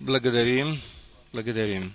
[0.00, 0.78] Благодарим,
[1.32, 1.92] благодарим.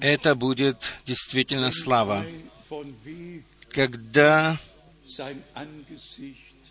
[0.00, 2.24] Это будет действительно слава,
[3.70, 4.58] когда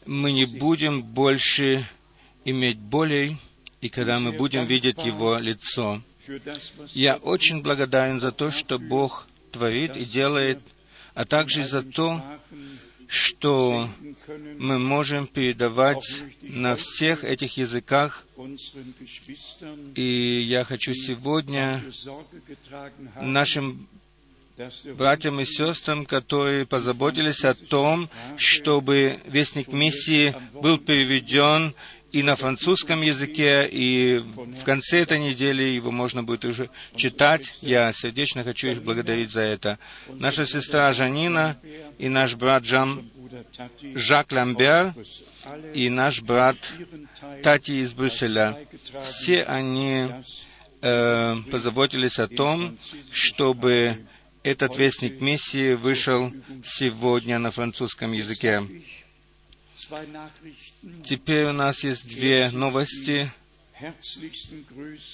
[0.06, 1.88] мы не будем больше
[2.46, 3.38] иметь болей,
[3.82, 6.02] и когда мы будем видеть Его лицо.
[6.94, 10.60] Я очень благодарен за то, что Бог творит и делает,
[11.14, 12.24] а также за то,
[13.12, 13.90] что
[14.58, 18.26] мы можем передавать на всех этих языках.
[19.96, 21.84] И я хочу сегодня
[23.20, 23.86] нашим
[24.96, 31.76] братьям и сестрам, которые позаботились о том, чтобы Вестник Миссии был переведен
[32.12, 37.54] и на французском языке, и в конце этой недели его можно будет уже читать.
[37.62, 39.80] Я сердечно хочу их благодарить за это.
[40.10, 41.58] Наша сестра Жанина
[41.98, 43.10] и наш брат Жан,
[43.96, 44.94] Жак Ламбер
[45.74, 46.58] и наш брат
[47.44, 48.58] Тати из Брюсселя.
[49.04, 50.08] Все они
[50.82, 52.78] э, позаботились о том,
[53.12, 54.06] чтобы
[54.44, 56.34] этот вестник миссии вышел
[56.66, 58.64] сегодня на французском языке.
[61.04, 63.32] Теперь у нас есть две новости.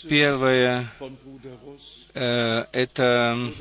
[0.08, 0.92] Первое
[2.14, 3.52] э, это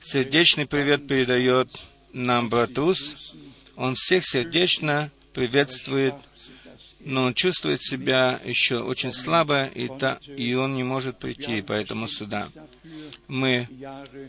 [0.00, 1.68] сердечный привет передает
[2.12, 3.32] нам брат Рус.
[3.76, 6.14] Он всех сердечно приветствует,
[7.00, 12.08] но он чувствует себя еще очень слабо, и, та, и он не может прийти поэтому
[12.08, 12.48] сюда.
[13.28, 13.68] Мы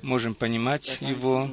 [0.04, 1.50] можем понимать его,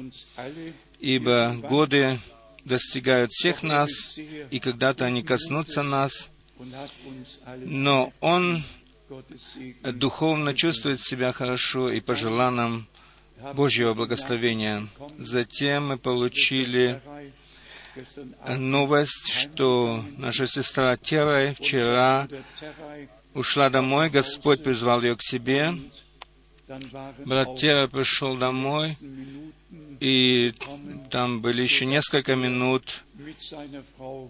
[0.99, 2.19] ибо годы
[2.65, 6.29] достигают всех нас, и когда-то они коснутся нас,
[7.57, 8.63] но Он
[9.83, 12.87] духовно чувствует себя хорошо и пожелал нам
[13.55, 14.87] Божьего благословения.
[15.17, 17.01] Затем мы получили
[18.47, 22.27] новость, что наша сестра Терай вчера
[23.33, 25.73] ушла домой, Господь призвал ее к себе.
[27.25, 28.95] Брат Терай пришел домой,
[29.99, 30.53] и
[31.11, 33.03] там были еще несколько минут,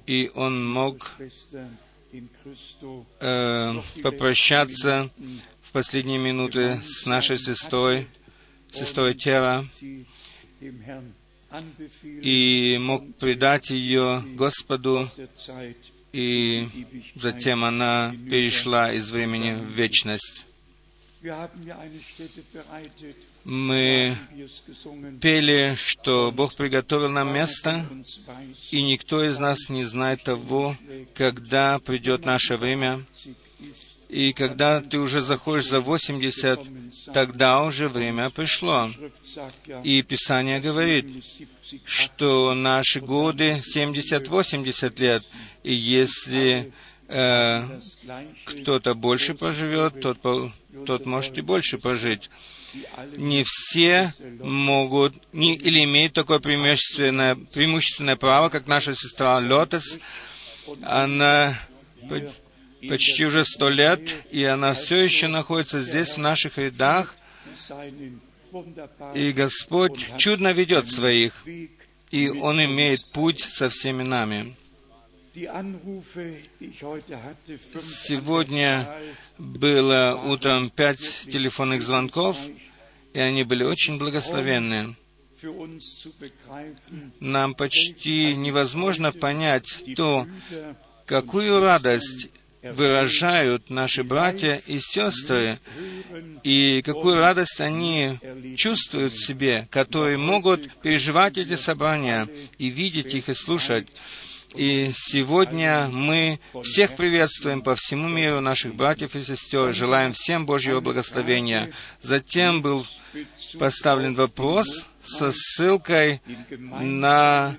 [0.06, 1.16] и он мог
[3.20, 5.10] э, попрощаться
[5.62, 8.08] в последние минуты с нашей сестрой,
[8.72, 9.14] сестрой
[11.52, 15.10] anbefehlen, и мог предать ее Господу,
[16.12, 16.68] и
[17.16, 20.46] затем она перешла из времени в вечность.
[23.50, 24.16] Мы
[25.22, 27.84] пели, что Бог приготовил нам место,
[28.70, 30.78] и никто из нас не знает того,
[31.16, 33.04] когда придет наше время.
[34.08, 36.60] И когда ты уже заходишь за 80,
[37.12, 38.92] тогда уже время пришло.
[39.84, 45.24] И Писание говорит, 70, что наши годы 70-80 лет,
[45.64, 46.72] и если
[47.08, 47.64] э,
[48.46, 50.20] кто-то больше проживет, тот,
[50.86, 52.30] тот может и больше прожить.
[53.18, 60.00] Не все могут не, или имеют такое преимущественное, преимущественное право, как наша сестра Лотес.
[60.82, 61.60] Она
[62.08, 62.32] по-
[62.88, 67.16] почти уже сто лет, и она все еще находится здесь, в наших рядах,
[69.16, 71.34] и Господь чудно ведет своих,
[72.12, 74.56] и Он имеет путь со всеми нами.
[78.04, 78.90] Сегодня
[79.38, 82.38] было утром пять телефонных звонков,
[83.14, 84.96] и они были очень благословенные.
[85.42, 90.28] begreifen, Нам почти невозможно понять то,
[91.06, 92.30] какую радость
[92.62, 95.60] выражают наши братья и сестры,
[96.44, 98.20] и какую радость они
[98.58, 102.28] чувствуют в себе, которые могут переживать эти собрания
[102.58, 103.88] и видеть их и слушать.
[104.56, 110.80] И сегодня мы всех приветствуем по всему миру, наших братьев и сестер, желаем всем Божьего
[110.80, 111.72] благословения.
[112.02, 112.86] Затем был
[113.60, 117.58] поставлен вопрос со ссылкой на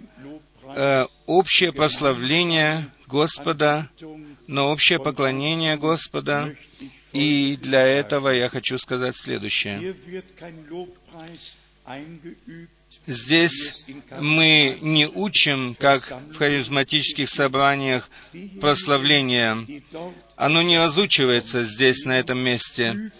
[0.64, 3.88] э, общее прославление Господа,
[4.48, 6.56] на общее поклонение Господа.
[7.12, 9.94] И для этого я хочу сказать следующее.
[13.06, 13.84] Здесь
[14.18, 19.96] мы не учим, как в харизматических собраниях, dort
[20.36, 23.10] Оно не разучивается здесь, на этом месте.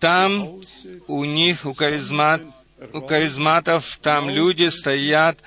[0.00, 0.60] Там
[1.06, 2.42] у них, у, харизмат,
[2.92, 5.38] у харизматов, там люди стоят,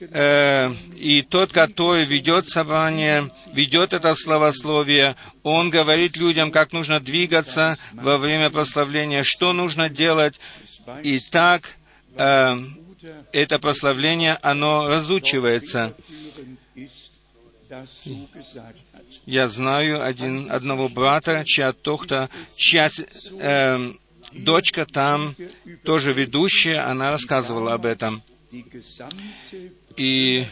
[0.00, 7.78] э, и тот, который ведет собрание, ведет это словословие, он говорит людям, как нужно двигаться
[7.92, 10.38] во время прославления, что нужно делать.
[11.02, 11.76] И так
[12.16, 12.56] э,
[13.32, 15.94] это прославление, оно разучивается.
[19.26, 22.88] Я знаю один, одного брата, чья тохта, чья
[23.38, 23.92] э,
[24.32, 25.34] дочка там
[25.84, 28.22] тоже ведущая, она рассказывала об этом.
[29.96, 30.46] И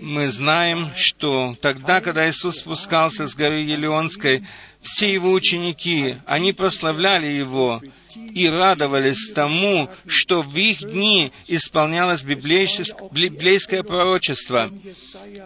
[0.00, 4.44] мы знаем, что тогда, когда Иисус спускался с горы Елеонской,
[4.80, 7.82] все его ученики, они прославляли Его
[8.14, 14.70] и радовались тому, что в их дни исполнялось библейское пророчество.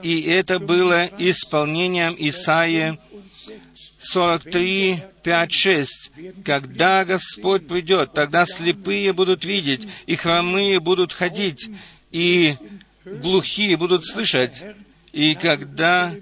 [0.03, 2.99] И это было исполнением Исаии
[4.00, 6.12] 43, 5, 6.
[6.44, 11.70] Когда Господь придет, тогда слепые будут видеть, и хромые будут ходить,
[12.11, 12.56] и
[13.05, 14.62] глухие будут слышать.
[15.12, 16.14] И когда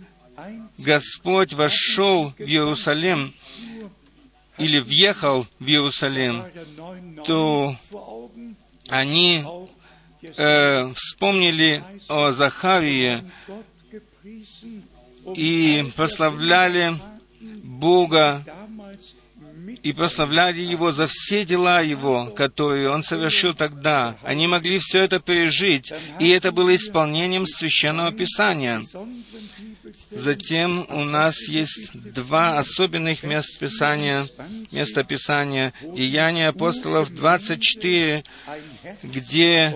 [0.79, 3.35] Господь вошел в Иерусалим,
[4.61, 6.45] или въехал в Иерусалим,
[7.27, 7.77] то
[8.89, 9.45] они
[10.23, 13.25] э, вспомнили о Захарии
[15.35, 16.95] и прославляли
[17.62, 18.45] Бога
[19.82, 24.17] и прославляли Его за все дела Его, которые Он совершил тогда.
[24.22, 28.82] Они могли все это пережить, и это было исполнением Священного Писания.
[30.11, 34.26] Затем у нас есть два особенных мест Писания,
[34.70, 38.25] места Писания, Деяния апостолов 24,
[39.02, 39.75] где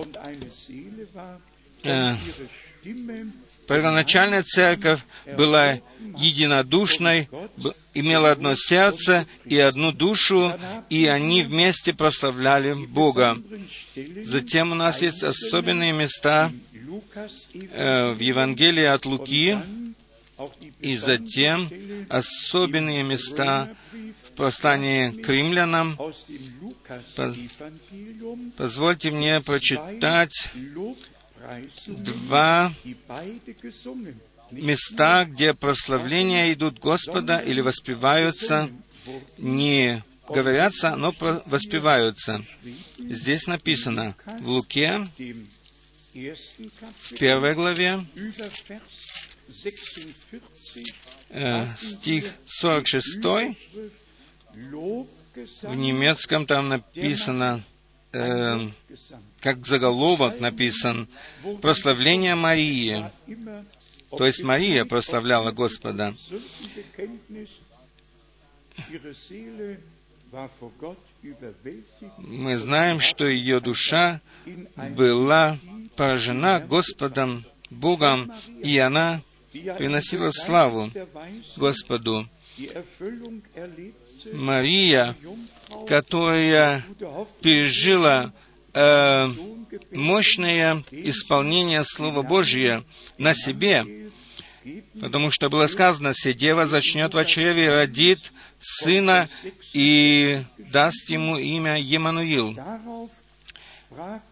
[1.83, 2.15] э,
[3.67, 5.01] первоначальная церковь
[5.37, 5.79] была
[6.17, 7.29] единодушной,
[7.93, 10.57] имела одно сердце и одну душу,
[10.89, 13.37] и они вместе прославляли Бога.
[14.23, 16.51] Затем у нас есть особенные места
[17.53, 19.57] э, в Евангелии от Луки,
[20.81, 21.69] и затем
[22.09, 23.75] особенные места
[24.23, 25.97] в послании к римлянам.
[28.57, 30.49] Позвольте мне прочитать
[31.87, 32.73] два
[34.51, 38.69] места, где прославления идут Господа или воспеваются,
[39.37, 41.13] не говорятся, но
[41.45, 42.43] воспеваются.
[42.97, 45.07] Здесь написано в Луке,
[46.13, 48.05] в первой главе,
[51.29, 53.19] э, стих 46,
[55.61, 57.61] в немецком там написано,
[58.13, 58.69] э,
[59.45, 61.07] как заголовок написан,
[61.61, 63.11] «Прославление Марии».
[64.09, 66.15] То есть Мария прославляла Господа.
[72.17, 74.19] Мы знаем, что ее душа
[74.75, 75.59] была
[75.95, 78.31] поражена Господом, Богом,
[78.63, 79.21] и она
[79.77, 80.89] приносила славу
[81.55, 82.27] Господу.
[84.33, 85.15] Мария,
[85.87, 86.83] которая
[87.41, 88.33] пережила
[88.75, 89.27] э,
[89.91, 92.83] мощное исполнение Слова Божия
[93.17, 94.11] на себе,
[94.99, 99.29] потому что было сказано, «Седева зачнет в чреве, родит сына
[99.73, 102.55] и даст ему имя Емануил».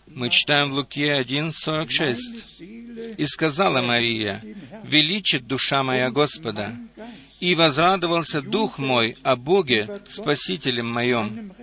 [0.07, 3.15] Мы читаем в Луке 1.46.
[3.17, 4.41] «И сказала Мария,
[4.83, 6.75] величит душа моя Господа,
[7.39, 11.53] и возрадовался дух мой о Боге, Спасителем моем,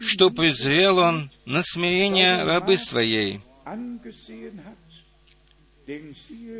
[0.00, 3.40] что презрел он на смирение рабы своей,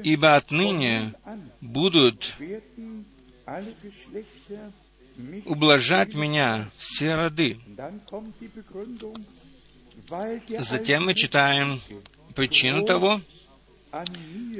[0.02, 1.14] ибо отныне
[1.60, 2.34] будут
[5.44, 7.58] ублажать меня все роды.
[10.58, 11.80] Затем мы читаем
[12.34, 13.20] причину того,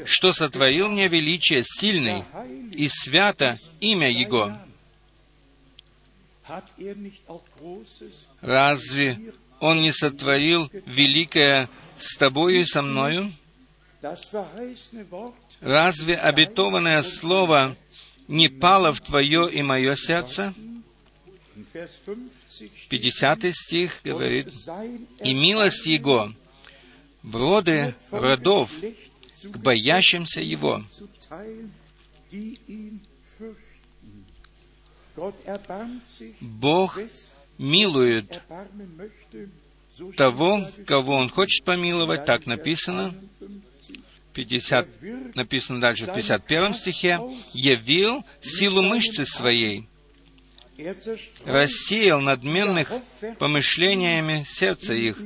[0.05, 2.25] что сотворил мне величие сильный
[2.73, 4.53] и свято имя Его.
[8.41, 9.19] Разве
[9.61, 13.33] Он не сотворил великое с тобою и со мною?
[15.61, 17.77] Разве обетованное слово
[18.29, 20.55] не пало в твое и мое сердце?
[22.89, 24.49] 50 стих говорит,
[25.23, 26.33] «И милость Его
[27.23, 28.71] в роды родов
[29.45, 30.83] к боящимся Его».
[36.41, 36.99] Бог
[37.59, 38.43] милует
[40.17, 43.15] того, кого Он хочет помиловать, так написано.
[44.33, 47.21] 50, написано дальше в 51 стихе,
[47.53, 49.89] «Явил силу мышцы своей,
[51.45, 52.93] рассеял надменных
[53.39, 55.21] помышлениями сердца их».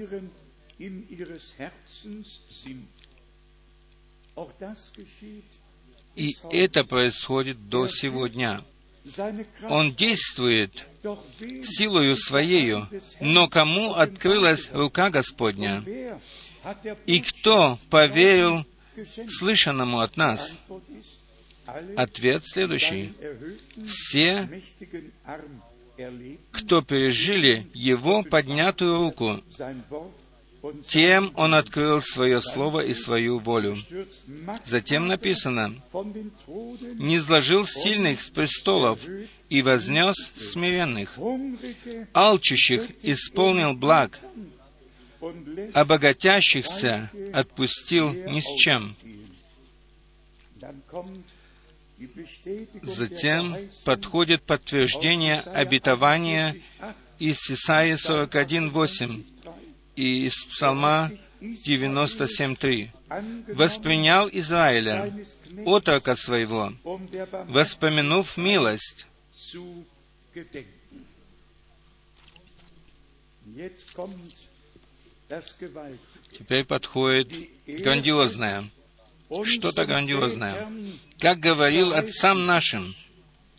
[6.16, 8.64] И это происходит до сегодня.
[9.68, 10.86] Он действует
[11.64, 12.88] силою Своею,
[13.20, 15.84] но кому открылась рука Господня?
[17.06, 18.64] И кто поверил
[19.28, 20.58] слышанному от нас?
[21.96, 23.12] Ответ следующий.
[23.86, 24.48] Все,
[26.50, 29.42] кто пережили Его поднятую руку,
[30.88, 33.76] тем Он открыл свое слово и свою волю.
[34.64, 35.74] Затем написано,
[36.94, 39.00] «Не изложил сильных с престолов
[39.48, 41.18] и вознес смиренных,
[42.12, 44.18] алчущих исполнил благ,
[45.72, 48.96] а богатящихся отпустил ни с чем».
[52.82, 56.56] Затем подходит подтверждение обетования
[57.18, 59.33] из Исаии 41.8
[59.96, 61.10] и из Псалма
[61.40, 62.88] 97.3.
[63.54, 65.12] «Воспринял Израиля,
[65.64, 66.72] отрока своего,
[67.48, 69.06] воспомянув милость».
[76.32, 77.32] Теперь подходит
[77.66, 78.64] грандиозное,
[79.44, 80.68] что-то грандиозное.
[81.18, 82.94] Как говорил отцам нашим,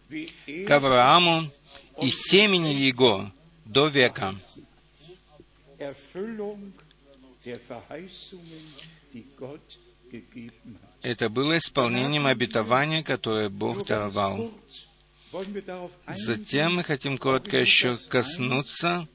[0.10, 1.50] к Аврааму
[2.02, 3.32] и семени его
[3.66, 4.36] до века.
[11.02, 14.52] Это было исполнением обетования, которое Бог даровал.
[16.08, 19.08] Затем мы хотим коротко еще коснуться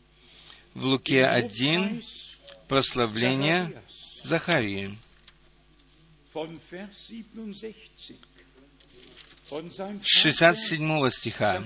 [0.75, 2.03] в Луке 1
[2.69, 3.73] прославления
[4.23, 4.99] Захарии.
[10.03, 11.63] 67 стиха.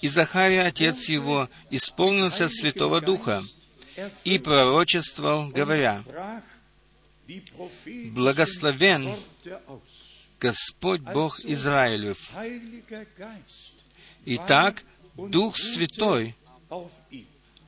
[0.00, 3.44] «И Захария, отец его, исполнился Святого Духа
[4.24, 6.04] и пророчествовал, говоря,
[8.12, 9.16] «Благословен
[10.40, 12.18] Господь Бог Израилев».
[14.24, 14.82] Итак,
[15.16, 16.34] Дух Святой,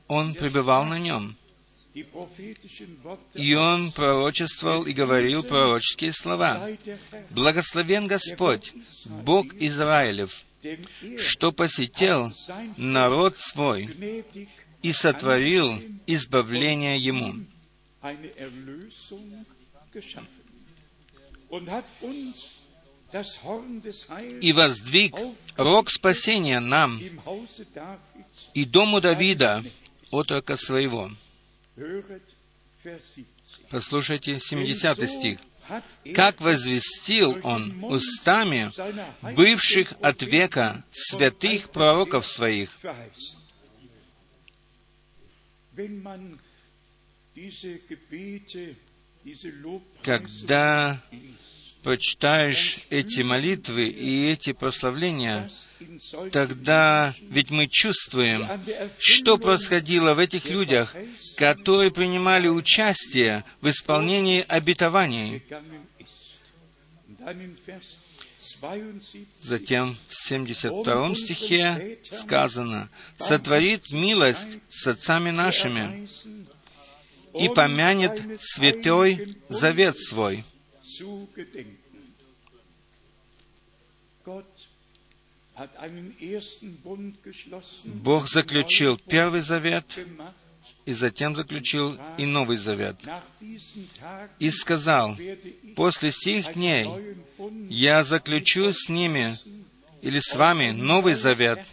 [0.07, 1.37] Он пребывал на нем.
[3.35, 6.67] И он пророчествовал и говорил пророческие слова.
[7.29, 8.73] «Благословен Господь,
[9.05, 10.43] Бог Израилев,
[11.19, 12.33] что посетил
[12.77, 13.89] народ свой
[14.83, 17.33] и сотворил избавление ему».
[24.41, 25.15] И воздвиг
[25.55, 26.99] рог спасения нам
[28.53, 29.63] и дому Давида,
[30.09, 31.11] отрока своего.
[33.69, 35.39] Послушайте 70 стих.
[36.13, 38.69] «Как возвестил Он устами
[39.33, 42.77] бывших от века святых пророков своих».
[50.03, 51.03] Когда
[51.83, 55.49] прочитаешь эти молитвы и эти прославления,
[56.31, 58.47] тогда ведь мы чувствуем,
[58.99, 60.95] что происходило в этих людях,
[61.37, 65.43] которые принимали участие в исполнении обетований.
[69.39, 76.07] Затем в 72 стихе сказано, «Сотворит милость с отцами нашими
[77.33, 80.43] и помянет святой завет свой».
[87.85, 89.85] Бог заключил Первый Завет,
[90.85, 92.97] и затем заключил и Новый Завет.
[94.39, 95.17] И сказал,
[95.75, 96.89] «После сих дней
[97.69, 99.37] я заключу с ними
[100.01, 101.65] или с вами Новый Завет,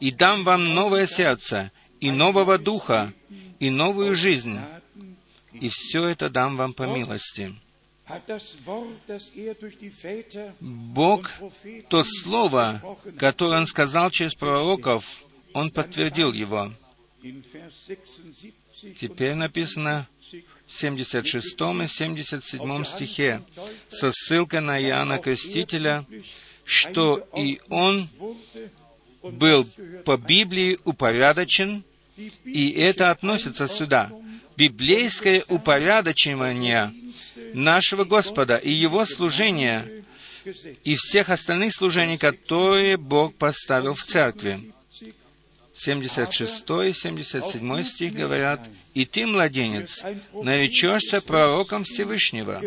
[0.00, 1.70] и дам вам новое сердце,
[2.00, 3.12] и нового духа,
[3.60, 4.58] и новую жизнь,
[5.52, 7.54] и все это дам вам по милости».
[10.60, 11.30] Бог,
[11.88, 12.82] то слово,
[13.16, 15.04] которое Он сказал через пророков,
[15.54, 16.72] Он подтвердил его.
[18.98, 20.08] Теперь написано
[20.66, 23.42] в 76 и 77 стихе
[23.90, 26.04] со ссылкой на Иоанна Крестителя,
[26.64, 28.08] что и он
[29.22, 29.68] был
[30.04, 31.84] по Библии упорядочен,
[32.44, 34.10] и это относится сюда.
[34.56, 36.92] Библейское упорядочивание
[37.54, 40.04] нашего Господа и Его служения
[40.84, 44.71] и всех остальных служений, которые Бог поставил в церкви.
[45.82, 48.60] 76 и 77 стих говорят,
[48.94, 52.62] «И ты, младенец, наречешься пророком Всевышнего,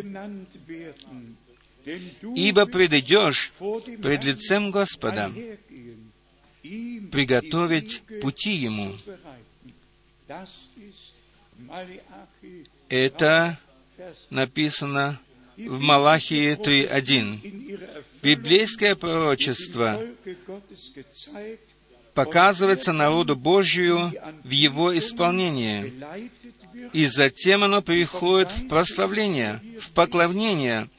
[2.35, 3.53] ибо предыдешь
[4.01, 5.31] пред лицем Господа,
[6.61, 8.93] приготовить пути Ему».
[12.89, 13.57] Это
[14.29, 15.21] написано
[15.55, 17.79] в Малахии 3.1.
[18.21, 20.01] Библейское пророчество
[22.15, 24.11] показывается народу Божию
[24.43, 25.93] в его исполнении,
[26.93, 30.89] и затем оно переходит в прославление, в поклонение.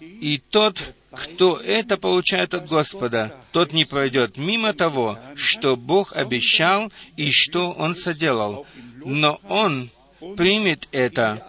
[0.00, 6.92] И тот, кто это получает от Господа, тот не пройдет мимо того, что Бог обещал
[7.16, 8.66] и что Он соделал.
[9.04, 9.90] Но он
[10.36, 11.44] примет это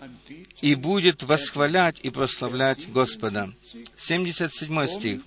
[0.62, 3.54] и будет восхвалять и прославлять Господа.
[3.98, 5.22] 77 стих.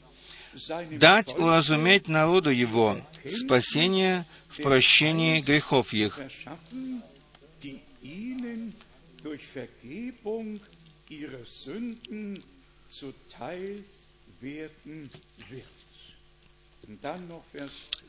[0.90, 6.20] «Дать уразуметь народу его спасение в прощении грехов их».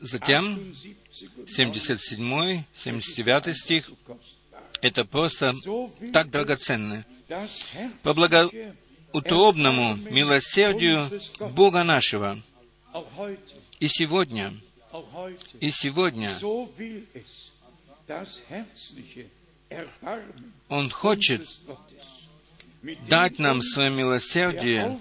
[0.00, 0.74] Затем
[1.46, 3.90] 77, 79 стих
[4.82, 5.54] это просто
[6.12, 7.04] так драгоценно.
[8.02, 8.12] По
[9.14, 11.08] благоутробному милосердию
[11.54, 12.42] Бога нашего.
[13.80, 14.54] И сегодня,
[15.60, 16.30] и сегодня
[20.68, 21.48] Он хочет
[23.08, 24.98] дать нам свое милосердие.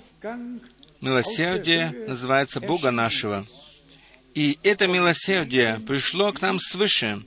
[1.02, 3.46] Милосердие называется Бога нашего.
[4.34, 7.24] И это милосердие пришло к нам свыше,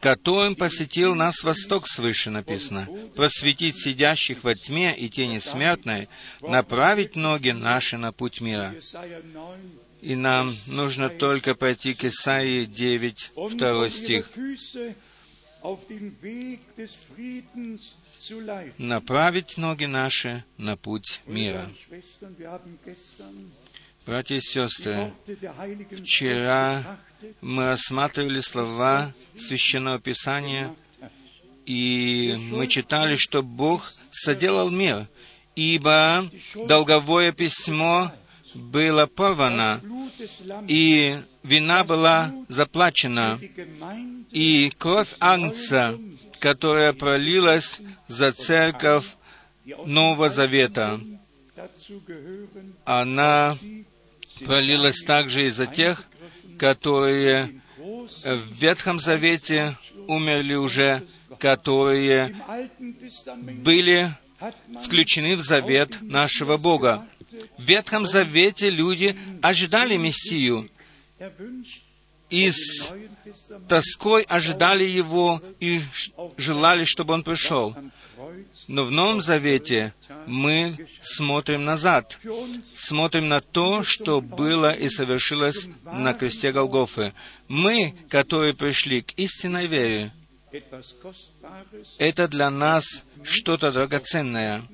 [0.00, 6.08] которым посетил нас восток свыше, написано, просветить сидящих во тьме и тени смертной,
[6.40, 8.74] направить ноги наши на путь мира.
[10.00, 14.26] И нам нужно только пойти к Исаии 9, 2 стих.
[18.78, 21.68] Направить ноги наши на путь мира.
[24.06, 25.12] Братья и сестры,
[25.90, 26.98] вчера
[27.40, 30.74] мы осматривали слова Священного Писания,
[31.66, 35.06] и мы читали, что Бог соделал мир,
[35.54, 38.12] ибо долговое письмо
[38.54, 39.80] было порвано,
[40.66, 43.38] и вина была заплачена,
[44.30, 45.98] и кровь Агнца,
[46.38, 49.04] которая пролилась за церковь
[49.84, 51.00] Нового Завета,
[52.84, 53.56] она
[54.44, 56.06] пролилась также и за тех,
[56.58, 57.60] которые
[58.24, 61.04] в Ветхом Завете умерли уже,
[61.38, 62.36] которые
[63.36, 64.12] были
[64.84, 67.06] включены в завет нашего Бога.
[67.56, 70.68] В Ветхом Завете люди ожидали Мессию
[72.30, 72.92] и с
[73.68, 75.80] тоской ожидали Его и
[76.36, 77.74] желали, чтобы Он пришел.
[78.66, 79.94] Но в Новом Завете
[80.28, 82.18] мы смотрим назад,
[82.76, 87.14] смотрим на то, что было и совершилось на кресте Голгофы.
[87.48, 90.12] Мы, которые пришли к истинной вере,
[91.98, 92.84] это для нас
[93.22, 94.64] что-то драгоценное,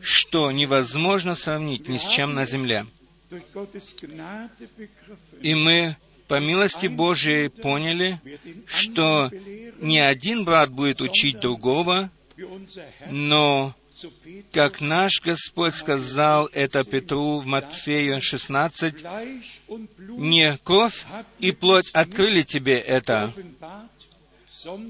[0.00, 2.86] что невозможно сравнить ни с чем на земле.
[5.40, 5.96] И мы
[6.28, 8.20] по милости Божией поняли,
[8.66, 9.30] что
[9.80, 12.10] не один брат будет учить другого,
[13.10, 13.74] но,
[14.52, 19.04] как наш Господь сказал это Петру в Матфею 16,
[20.08, 21.04] «Не кровь
[21.38, 23.32] и плоть открыли тебе это,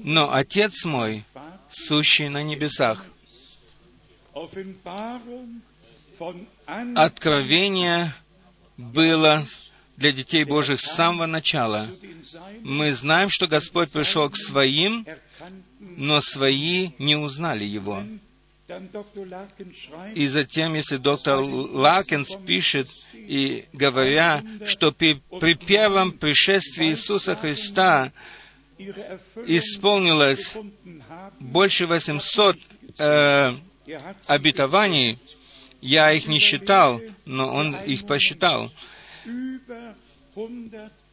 [0.03, 1.23] но Отец мой,
[1.69, 3.05] сущий на небесах».
[6.95, 8.13] Откровение
[8.77, 9.45] было
[9.97, 11.87] для детей Божьих с самого начала.
[12.61, 15.05] Мы знаем, что Господь пришел к своим,
[15.79, 18.03] но свои не узнали Его.
[20.15, 28.11] И затем, если доктор Ларкинс пишет, и говоря, что при, при первом пришествии Иисуса Христа
[29.45, 30.55] исполнилось
[31.39, 32.57] больше 800
[32.97, 33.55] э,
[34.25, 35.19] обетований,
[35.81, 38.71] я их не считал, но он их посчитал.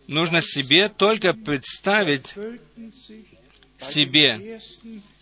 [0.06, 2.34] Нужно себе только представить
[3.78, 4.58] себе,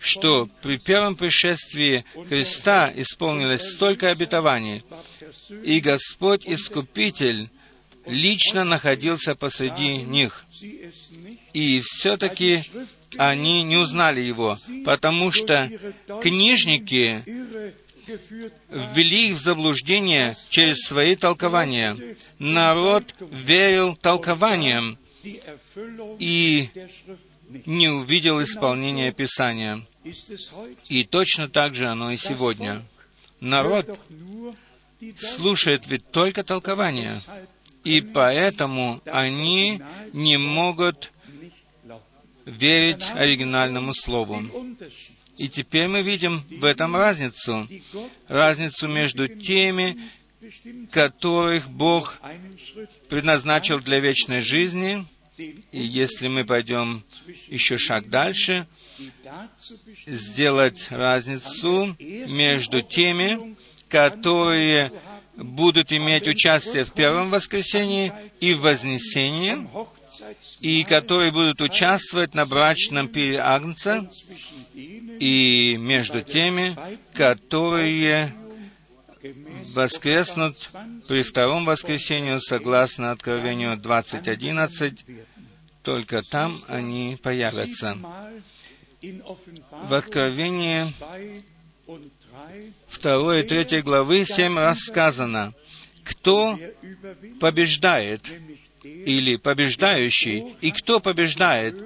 [0.01, 4.83] что при первом пришествии Христа исполнилось столько обетований,
[5.63, 7.51] и Господь Искупитель
[8.07, 10.45] лично находился посреди них.
[11.53, 12.63] И все-таки
[13.17, 15.71] они не узнали Его, потому что
[16.23, 17.23] книжники
[18.69, 21.97] ввели их в заблуждение через свои толкования.
[22.39, 24.99] Народ верил толкованиям
[26.19, 26.71] и
[27.67, 29.87] не увидел исполнения Писания.
[30.89, 32.83] И точно так же оно и сегодня.
[33.41, 33.99] Народ
[35.19, 37.21] слушает ведь только толкования,
[37.85, 39.83] и поэтому они
[40.13, 41.13] не могут
[42.45, 44.43] верить оригинальному слову.
[45.37, 47.67] И теперь мы видим в этом разницу.
[48.29, 50.11] Разницу между теми,
[50.91, 52.21] которых Бог
[53.09, 55.07] предназначил для вечной жизни.
[55.39, 57.03] И если мы пойдем
[57.49, 58.67] еще шаг дальше,
[60.07, 63.57] сделать разницу между теми,
[63.89, 64.93] которые
[65.37, 69.67] будут иметь участие в первом воскресении и в вознесении,
[70.61, 74.09] и которые будут участвовать на брачном пире Агнца,
[74.75, 76.77] и между теми,
[77.15, 78.35] которые
[79.75, 80.71] воскреснут
[81.09, 84.99] при втором воскресении согласно Откровению 20.11,
[85.83, 87.99] только там они появятся.
[89.03, 90.85] В Откровении
[93.03, 95.55] 2 и 3 главы семь раз сказано,
[96.05, 96.59] кто
[97.41, 98.31] побеждает,
[98.83, 101.77] или побеждающий, и кто побеждает,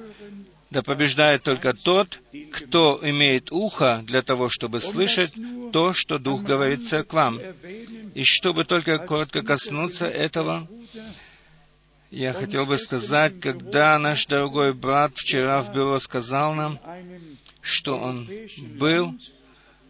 [0.70, 5.32] да побеждает только тот, кто имеет ухо для того, чтобы слышать
[5.72, 7.40] то, что Дух говорит церквам.
[8.14, 10.68] И чтобы только коротко коснуться этого,
[12.14, 16.78] я хотел бы сказать, когда наш дорогой брат вчера в бюро сказал нам,
[17.60, 18.28] что он
[18.78, 19.14] был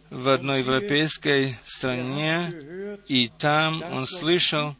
[0.09, 2.51] в одной европейской стране,
[3.07, 4.75] и там он слышал,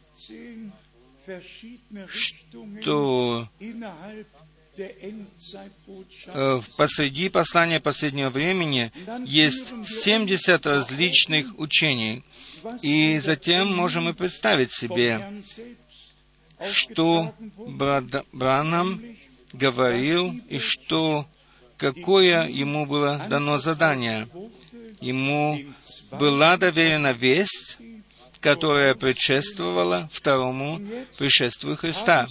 [2.12, 3.47] что
[4.77, 8.91] э, посреди послания последнего времени
[9.25, 12.23] есть 70 различных учений.
[12.81, 15.43] И затем можем и представить себе,
[16.72, 17.34] что
[18.32, 19.02] Бранам
[19.54, 21.28] говорил и что,
[21.78, 24.28] какое ему было дано задание.
[25.02, 25.60] Ему
[26.12, 27.78] была доверена весть,
[28.39, 30.82] которая предшествовала второму
[31.18, 32.28] пришествию Христа.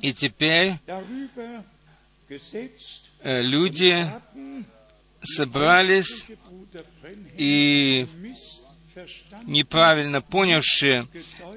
[0.00, 0.74] И теперь
[3.22, 4.08] э, люди
[5.20, 6.24] собрались
[7.36, 8.06] и
[9.44, 11.08] неправильно понявшие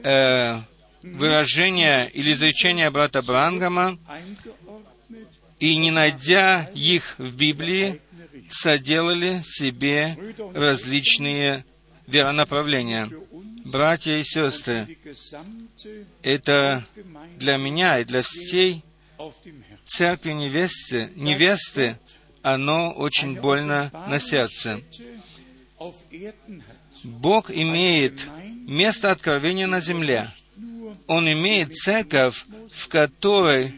[0.03, 0.57] э,
[1.01, 3.97] выражение или изречение брата Брангама
[5.59, 8.01] и не найдя их в Библии,
[8.49, 10.17] соделали себе
[10.53, 11.65] различные
[12.07, 13.09] веронаправления
[13.69, 14.97] братья и сестры,
[16.21, 16.85] это
[17.37, 18.83] для меня и для всей
[19.85, 21.97] церкви невесты, невесты,
[22.41, 24.81] оно очень больно на сердце.
[27.03, 28.27] Бог имеет
[28.67, 30.31] место откровения на земле.
[31.09, 33.73] Он имеет церковь, в которой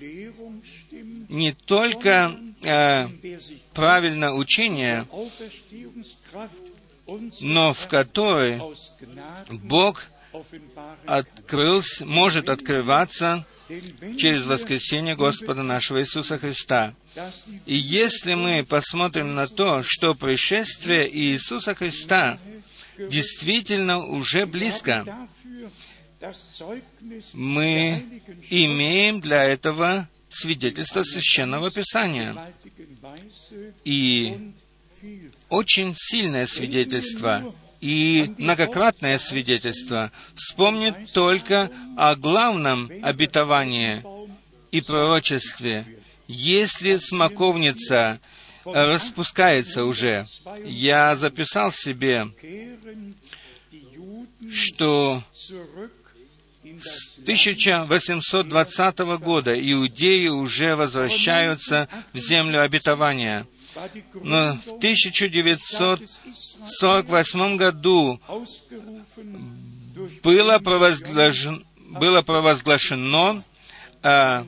[1.29, 3.07] не только э,
[3.73, 5.07] правильное учение,
[7.39, 8.61] но в которой
[9.49, 10.03] Бог
[11.05, 13.45] открылся, может открываться
[14.17, 16.93] через воскресение Господа нашего Иисуса Христа.
[17.65, 22.39] И если мы посмотрим на то, что пришествие Иисуса Христа
[22.97, 25.29] действительно уже близко,
[27.33, 32.53] мы имеем для этого свидетельство Священного Писания.
[33.83, 34.53] И
[35.49, 40.11] очень сильное свидетельство и многократное свидетельство.
[40.35, 44.03] Вспомнит только о главном обетовании
[44.71, 45.99] и пророчестве.
[46.27, 48.19] Если смоковница
[48.63, 50.25] распускается уже,
[50.63, 52.27] я записал себе,
[54.51, 55.23] что
[56.83, 63.45] с 1820 года иудеи уже возвращаются в землю обетования–
[64.13, 68.21] но в 1948 году
[70.23, 73.43] было провозглашено, было провозглашено
[74.03, 74.45] а,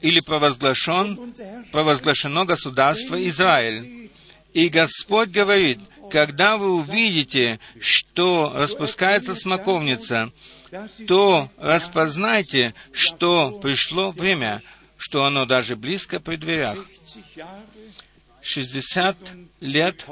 [0.00, 1.34] или провозглашен,
[1.72, 4.10] провозглашено государство Израиль.
[4.54, 10.30] И Господь говорит, когда вы увидите, что распускается смоковница,
[11.06, 14.62] то распознайте, что пришло время,
[14.96, 16.78] что оно даже близко при дверях.
[18.42, 19.16] 60
[19.60, 20.06] лет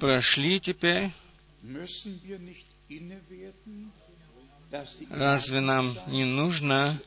[0.00, 1.10] прошли теперь.
[5.10, 6.98] Разве нам не нужно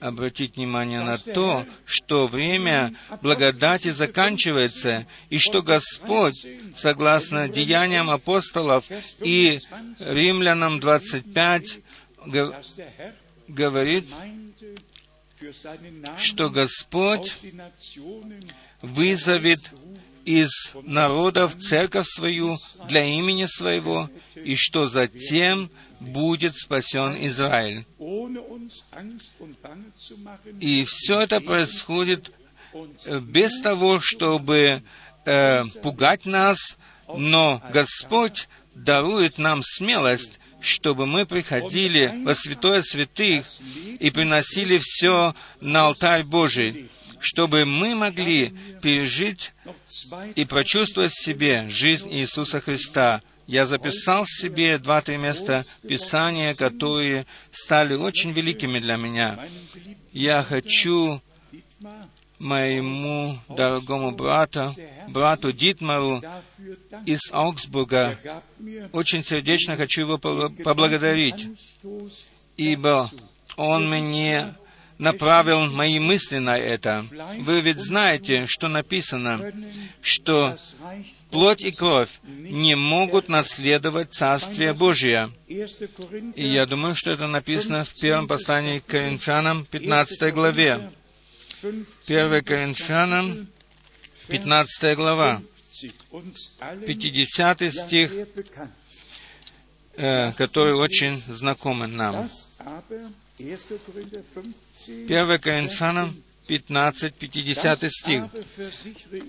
[0.00, 8.86] обратить внимание на то, что время благодати заканчивается, и что Господь, согласно деяниям апостолов
[9.20, 9.58] и
[10.00, 11.78] Римлянам 25,
[13.48, 14.06] говорит,
[16.18, 17.34] что Господь
[18.80, 19.60] вызовет
[20.24, 22.56] из народов церковь свою
[22.88, 25.70] для имени своего, и что затем
[26.04, 27.84] будет спасен Израиль.
[30.60, 32.32] И все это происходит
[33.04, 34.82] э, без того, чтобы
[35.24, 36.76] э, пугать нас,
[37.08, 43.46] но Господь дарует нам смелость, чтобы мы приходили во святое святых
[44.00, 46.88] и приносили все на алтарь Божий,
[47.20, 49.52] чтобы мы могли пережить
[50.34, 53.22] и прочувствовать в себе жизнь Иисуса Христа.
[53.46, 59.48] Я записал себе два-три места Писания, которые стали очень великими для меня.
[60.12, 61.20] Я хочу
[62.38, 64.74] моему дорогому брату,
[65.08, 66.22] брату Дитмару
[67.06, 68.18] из Аугсбурга.
[68.92, 71.48] Очень сердечно хочу его поблагодарить,
[72.56, 73.10] ибо
[73.56, 74.54] он мне
[74.98, 77.04] направил мои мысли на это.
[77.40, 79.52] Вы ведь знаете, что написано,
[80.00, 80.56] что
[81.34, 85.32] плоть и кровь не могут наследовать Царствие Божие.
[85.48, 90.92] И я думаю, что это написано в первом послании к Коринфянам, 15 главе.
[92.06, 93.48] 1 Коринфянам,
[94.28, 95.42] 15 глава,
[96.86, 98.12] 50 стих,
[99.96, 102.30] э, который очень знакомый нам.
[104.86, 106.16] 1 Коринфянам
[106.46, 108.24] 15, 50 стих.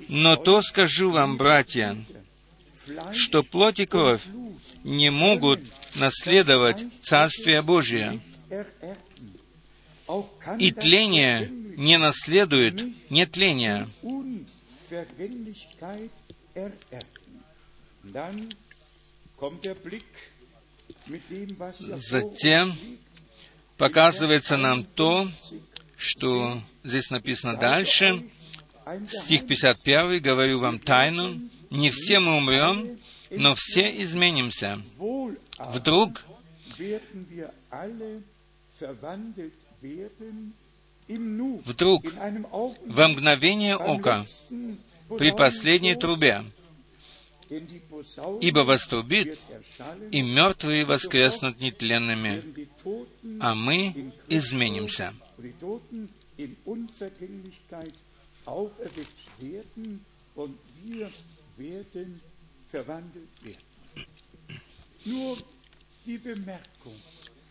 [0.09, 1.97] «Но то скажу вам, братья,
[3.13, 4.21] что плоть и кровь
[4.83, 5.61] не могут
[5.95, 8.19] наследовать Царствие Божие,
[10.59, 13.87] и тление не наследует нетление.
[21.95, 22.77] Затем
[23.77, 25.27] показывается нам то,
[25.97, 28.23] что здесь написано дальше,
[29.09, 32.99] стих 51, говорю вам тайну, не все мы умрем,
[33.31, 34.81] но все изменимся.
[35.57, 36.23] Вдруг
[41.07, 42.05] вдруг,
[42.85, 44.25] во мгновение ока,
[45.17, 46.43] при последней трубе,
[48.41, 49.37] ибо вострубит,
[50.11, 52.43] и мертвые воскреснут нетленными,
[53.39, 55.13] а мы изменимся.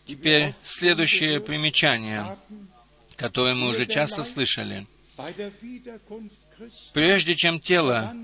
[0.05, 2.37] Теперь следующее примечание,
[3.15, 4.87] которое мы уже часто слышали.
[6.93, 8.15] Прежде чем тело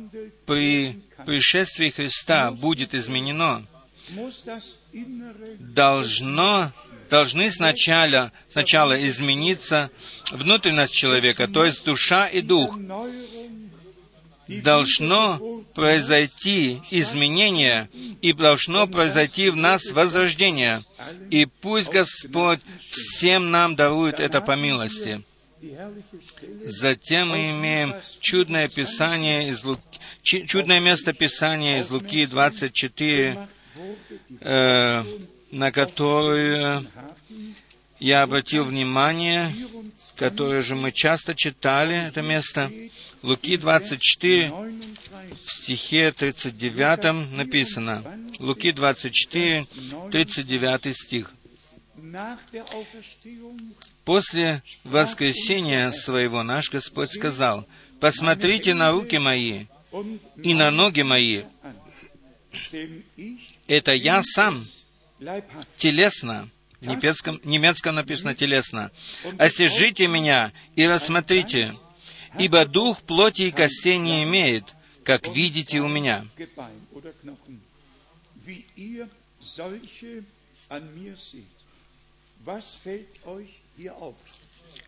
[0.45, 3.65] при пришествии Христа будет изменено,
[5.60, 6.71] должно,
[7.12, 9.91] должны сначала, сначала измениться
[10.32, 12.80] внутренность человека, то есть душа и дух.
[14.47, 17.89] Должно произойти изменение,
[18.21, 20.84] и должно произойти в нас возрождение.
[21.30, 25.21] И пусть Господь всем нам дарует это по милости.
[26.65, 33.47] Затем мы имеем чудное Писание из Луки, чудное место Писания из Луки 24,
[34.41, 35.04] э,
[35.51, 36.85] на которое
[37.99, 39.53] я обратил внимание,
[40.15, 42.71] которое же мы часто читали, это место.
[43.21, 48.03] Луки 24, в стихе 39 написано.
[48.39, 49.67] Луки 24,
[50.11, 51.31] 39 стих.
[54.03, 57.67] После воскресения своего наш Господь сказал,
[57.99, 59.65] «Посмотрите на руки мои
[60.41, 61.43] и на ноги мои.
[63.67, 64.67] Это я сам,
[65.77, 68.91] телесно, в немецком, немецком написано телесно.
[69.38, 71.73] Осижите меня и рассмотрите,
[72.39, 74.65] ибо дух плоти и костей не имеет,
[75.03, 76.25] как видите у меня.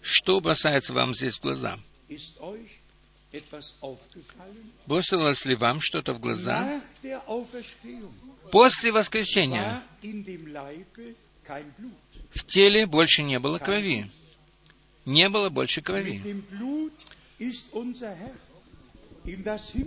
[0.01, 1.77] Что бросается вам здесь в глаза?
[4.85, 6.81] Бросилось ли вам что-то в глаза?
[8.53, 9.81] После воскресения
[12.29, 14.11] в теле больше не было крови.
[15.05, 16.21] Не было больше крови.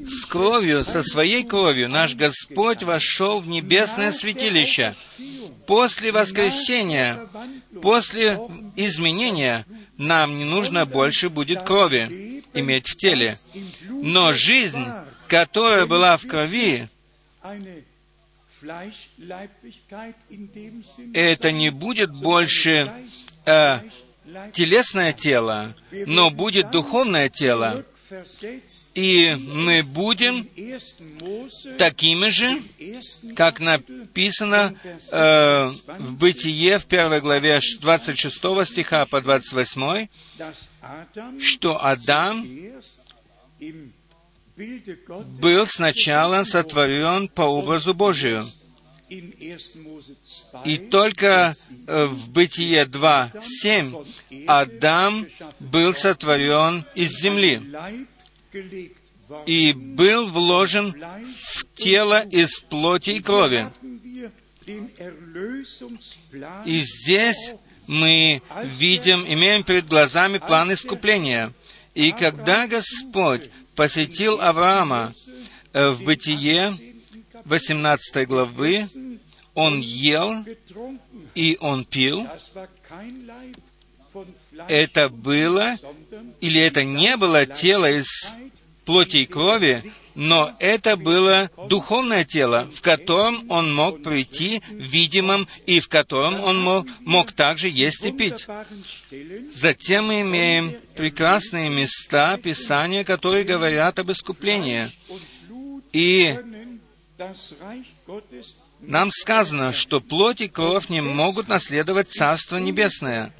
[0.09, 4.97] С кровью, со своей кровью наш Господь вошел в небесное святилище.
[5.69, 7.25] После воскресения,
[7.81, 8.37] после
[8.75, 9.65] изменения,
[9.97, 13.37] нам не нужно больше будет крови иметь в теле.
[13.89, 14.85] Но жизнь,
[15.29, 16.89] которая была в крови,
[21.13, 22.93] это не будет больше
[23.45, 23.81] э,
[24.53, 27.85] телесное тело, но будет духовное тело.
[28.95, 30.47] И мы будем
[31.77, 32.63] такими же,
[33.35, 34.77] как написано
[35.11, 40.07] э, в Бытие в первой главе 26 стиха по 28,
[41.41, 42.47] что Адам
[44.57, 48.45] был сначала сотворен по образу Божию,
[50.65, 51.55] И только
[51.87, 55.29] э, в Бытие 2.7 Адам
[55.61, 57.63] был сотворен из земли
[59.47, 60.95] и был вложен
[61.37, 63.71] в тело из плоти и крови.
[66.65, 67.53] И здесь
[67.87, 71.53] мы видим, имеем перед глазами план искупления.
[71.95, 75.15] И когда Господь посетил Авраама
[75.73, 76.75] э, в Бытие
[77.45, 78.89] 18 главы,
[79.55, 80.45] он ел
[81.35, 82.27] и он пил.
[84.69, 85.77] Это было,
[86.41, 88.33] или это не было тело из
[88.85, 95.79] плоти и крови, но это было духовное тело, в котором он мог прийти видимым и
[95.79, 98.47] в котором он мог, мог также есть и пить.
[99.53, 104.91] Затем мы имеем прекрасные места Писания, которые говорят об искуплении.
[105.93, 106.39] И
[108.81, 113.33] нам сказано, что плоть и кровь не могут наследовать Царство Небесное.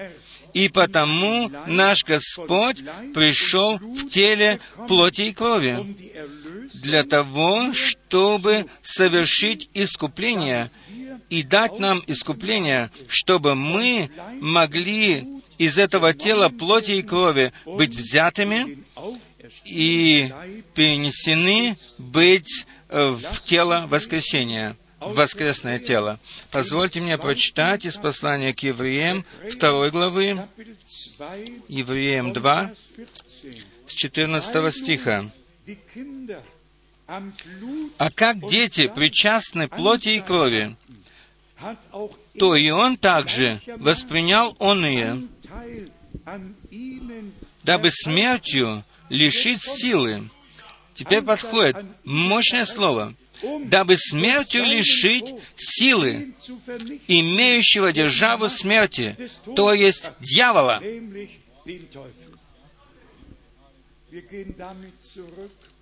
[0.57, 2.79] И потому наш Господь
[3.13, 5.95] пришел в теле плоти и крови
[6.73, 10.71] для того, чтобы совершить искупление
[11.29, 14.09] и дать нам искупление, чтобы мы
[14.41, 15.27] могли
[15.59, 18.79] из этого тела плоти и крови быть взятыми
[19.67, 20.33] и
[20.75, 26.19] перенесены быть э, в тело воскресения воскресное тело.
[26.51, 30.47] Позвольте мне прочитать из послания к евреям второй главы,
[31.69, 32.73] Евреям 2,
[33.87, 35.31] с 14 стиха.
[37.99, 40.77] «А как дети причастны плоти и крови,
[42.39, 45.23] то и он также воспринял он ее,
[47.63, 50.31] дабы смертью лишить силы».
[50.95, 53.15] Теперь подходит мощное слово—
[53.65, 56.35] дабы смертью лишить силы,
[57.09, 59.17] имеющего державу смерти,
[59.55, 60.83] то есть дьявола.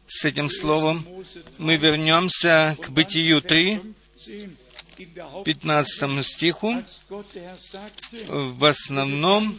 [0.06, 1.06] С этим словом
[1.58, 3.80] мы вернемся к Бытию 3,
[5.44, 6.82] 15 стиху,
[8.28, 9.58] в основном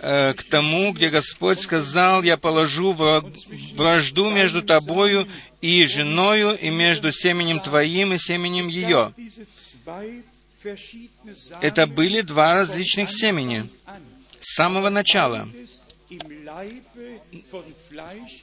[0.00, 2.92] э, к тому, где Господь сказал, «Я положу
[3.74, 5.28] вражду между тобою
[5.60, 9.12] и женою, и между семенем твоим и семенем ее».
[11.60, 13.68] Это были два различных семени
[14.40, 15.48] с самого начала.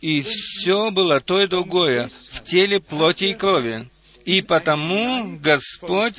[0.01, 3.89] И все было то и другое в теле плоти и крови.
[4.23, 6.15] И потому Господь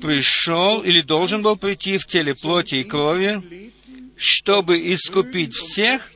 [0.00, 3.72] пришел или должен был прийти в теле плоти и крови,
[4.18, 6.10] чтобы искупить всех,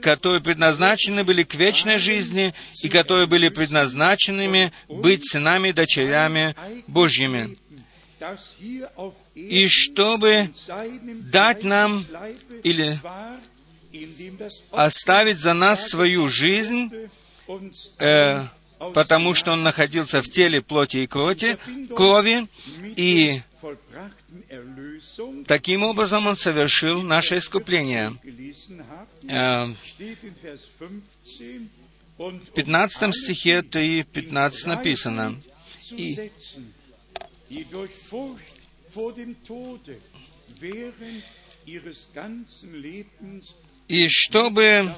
[0.00, 6.54] которые предназначены были к вечной жизни и которые были предназначенными быть сынами и дочерями
[6.86, 7.56] Божьими.
[9.34, 10.50] И чтобы
[11.30, 12.06] дать нам
[12.62, 13.00] или
[14.70, 16.90] оставить за нас свою жизнь,
[17.98, 18.46] э,
[18.92, 21.58] потому что он находился в теле плоти и крови,
[21.94, 22.48] крови
[22.96, 23.42] и
[25.46, 28.16] таким образом он совершил наше искупление.
[29.28, 29.66] Э,
[32.16, 35.40] в 15 стихе 3.15 написано,
[35.90, 36.30] и,
[43.88, 44.94] и чтобы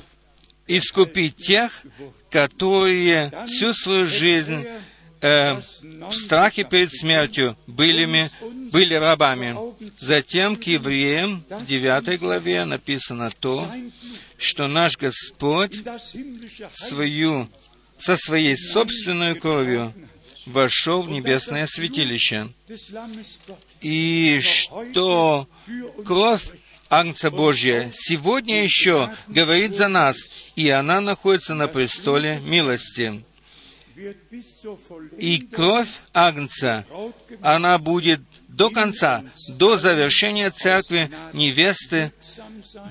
[0.67, 1.83] искупить тех,
[2.31, 4.67] которые всю свою жизнь
[5.21, 8.31] э, в страхе перед смертью были,
[8.71, 9.57] были рабами.
[10.01, 13.67] Затем к евреям в 9 главе написано то,
[14.39, 15.83] что наш Господь
[16.73, 17.49] свою,
[17.99, 19.95] со своей собственной кровью
[20.47, 22.49] вошел в небесное святилище,
[23.81, 25.49] и что
[26.05, 26.45] кровь
[26.89, 30.17] Агнца Божья сегодня еще говорит за нас,
[30.55, 33.25] и она находится на престоле милости.
[35.19, 36.85] И кровь Агнца,
[37.41, 42.13] она будет до конца, до завершения церкви невесты,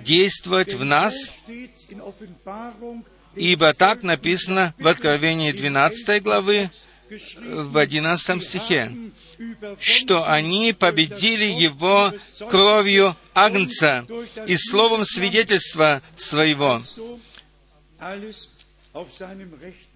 [0.03, 1.31] действовать в нас,
[3.35, 6.71] ибо так написано в Откровении 12 главы,
[7.09, 8.91] в 11 стихе,
[9.79, 12.13] что они победили его
[12.49, 14.07] кровью Агнца
[14.47, 16.81] и словом свидетельства своего.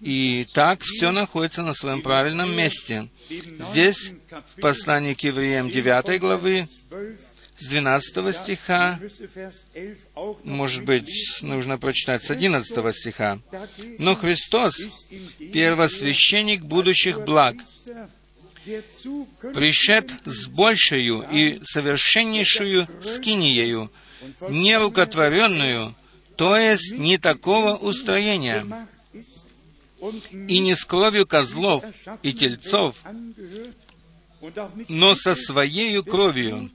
[0.00, 3.08] И так все находится на своем правильном месте.
[3.70, 4.12] Здесь,
[4.56, 6.68] в послании к евреям 9 главы,
[7.56, 8.98] с 12 стиха,
[10.44, 11.10] может быть,
[11.42, 13.38] нужно прочитать с 11 стиха.
[13.98, 14.74] Но Христос—
[15.52, 17.56] первосвященник будущих благ,
[19.54, 23.90] пришед с большую и совершеннейшую скиниею,
[24.48, 25.94] нерукотворенную,
[26.40, 28.64] то есть не такого устроения,
[30.48, 31.84] и не с кровью козлов
[32.22, 32.96] и тельцов,
[34.88, 36.70] но со своей кровью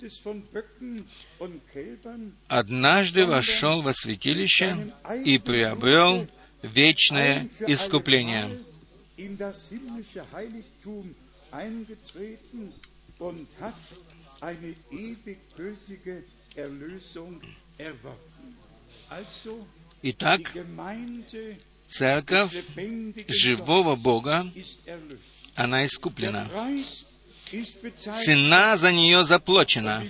[2.48, 4.94] однажды вошел во святилище
[5.26, 6.28] и приобрел
[6.62, 8.60] вечное искупление.
[20.02, 20.42] Итак,
[21.88, 22.52] церковь
[23.28, 24.48] живого Бога,
[25.56, 26.48] она искуплена.
[28.24, 30.04] Цена за нее заплачена.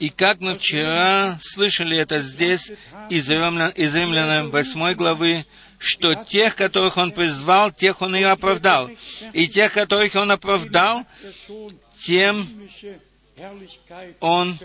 [0.00, 2.72] И как мы вчера слышали это здесь
[3.10, 5.44] из, Римлян, из Римлянам 8 главы,
[5.78, 8.90] что тех, которых Он призвал, тех Он и оправдал.
[9.34, 11.04] И тех, которых Он оправдал,
[11.98, 12.48] тем
[14.20, 14.58] Он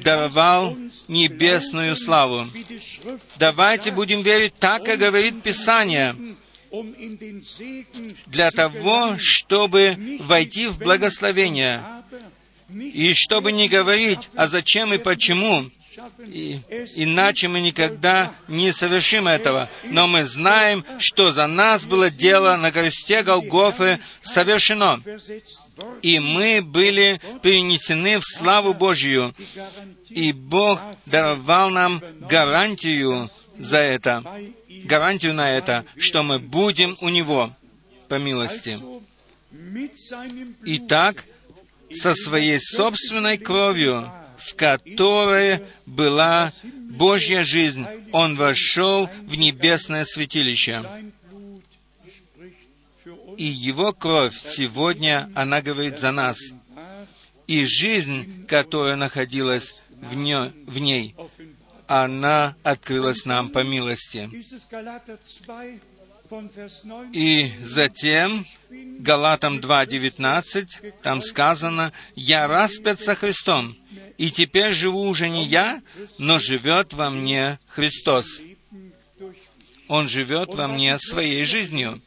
[0.00, 0.76] даровал
[1.08, 2.48] небесную славу.
[3.36, 6.16] Давайте будем верить так, как говорит Писание,
[8.26, 11.84] для того, чтобы войти в благословение,
[12.70, 15.70] и чтобы не говорить, а зачем и почему,
[16.26, 16.60] и,
[16.96, 19.68] иначе мы никогда не совершим этого.
[19.84, 25.02] Но мы знаем, что за нас было дело на кресте Голгофы совершено.
[26.02, 29.34] И мы были перенесены в славу Божью.
[30.08, 34.22] И Бог даровал нам гарантию за это,
[34.84, 37.54] гарантию на это, что мы будем у Него
[38.08, 38.78] по милости.
[40.64, 41.24] Итак,
[41.92, 50.82] со своей собственной кровью, в которой была Божья жизнь, Он вошел в небесное святилище.
[53.36, 56.38] И Его кровь сегодня, она говорит за нас.
[57.46, 61.14] И жизнь, которая находилась в, нё, в ней,
[61.86, 64.30] она открылась нам по милости.
[67.12, 73.76] И затем, Галатам 2.19, там сказано, «Я распят со Христом,
[74.16, 75.82] и теперь живу уже не я,
[76.16, 78.40] но живет во мне Христос».
[79.88, 82.00] Он живет во мне своей жизнью.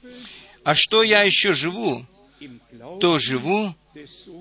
[0.66, 2.08] А что я еще живу?
[3.00, 3.76] То живу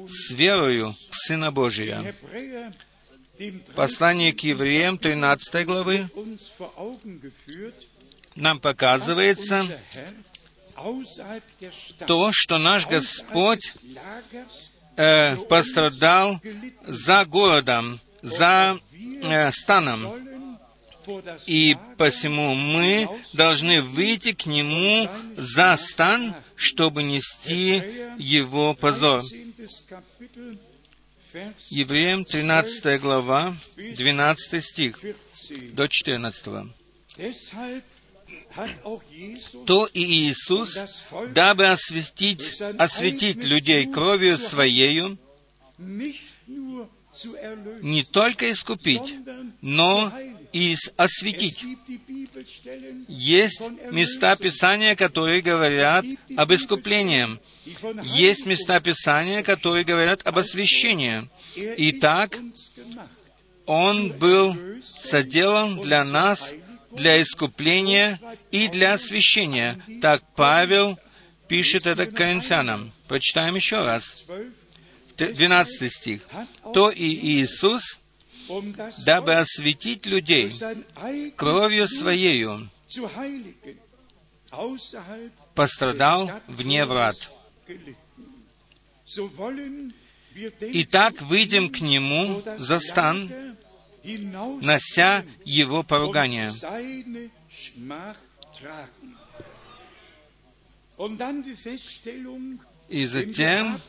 [0.08, 2.14] с верою в Сына Божия.
[3.74, 6.08] Послание к евреям 13 главы
[8.36, 9.64] нам показывается
[12.06, 13.74] то, что наш Господь
[14.96, 16.40] э, пострадал
[16.86, 18.78] за городом, за
[19.22, 20.33] э, станом.
[21.46, 27.82] И посему мы должны выйти к Нему за стан, чтобы нести
[28.18, 29.22] Его позор.
[31.70, 35.00] Евреям 13 глава, 12 стих
[35.72, 36.72] до 14.
[39.66, 40.78] То и Иисус,
[41.32, 45.18] дабы осветить, осветить людей кровью Своею,
[47.82, 49.14] не только искупить,
[49.60, 50.12] но
[50.54, 51.64] и осветить.
[53.08, 57.40] Есть места Писания, которые говорят об искуплении.
[58.04, 61.28] Есть места Писания, которые говорят об освящении.
[61.56, 62.38] Итак,
[63.66, 64.56] Он был
[65.00, 66.54] соделан для нас,
[66.92, 68.20] для искупления
[68.52, 69.82] и для освящения.
[70.00, 71.00] Так Павел
[71.48, 72.92] пишет это к Коринфянам.
[73.08, 74.24] Прочитаем еще раз.
[75.16, 76.22] 12 стих.
[76.72, 78.00] «То и Иисус,
[79.04, 80.52] дабы осветить людей
[81.36, 82.68] кровью Своею,
[85.54, 87.16] пострадал вне врат.
[90.60, 93.56] Итак, выйдем к Нему за стан,
[94.02, 96.50] нося Его поругание.
[102.88, 103.80] И затем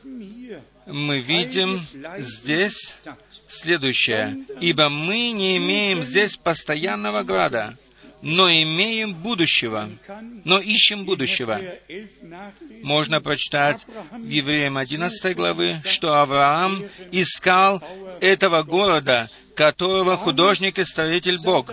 [0.85, 1.85] мы видим
[2.17, 2.93] здесь
[3.47, 4.45] следующее.
[4.61, 7.77] «Ибо мы не имеем здесь постоянного града,
[8.21, 9.89] но имеем будущего,
[10.43, 11.61] но ищем будущего.
[12.81, 17.83] Можно прочитать в Евреям 11 главы, что Авраам искал
[18.21, 21.71] этого города, которого художник и строитель Бог.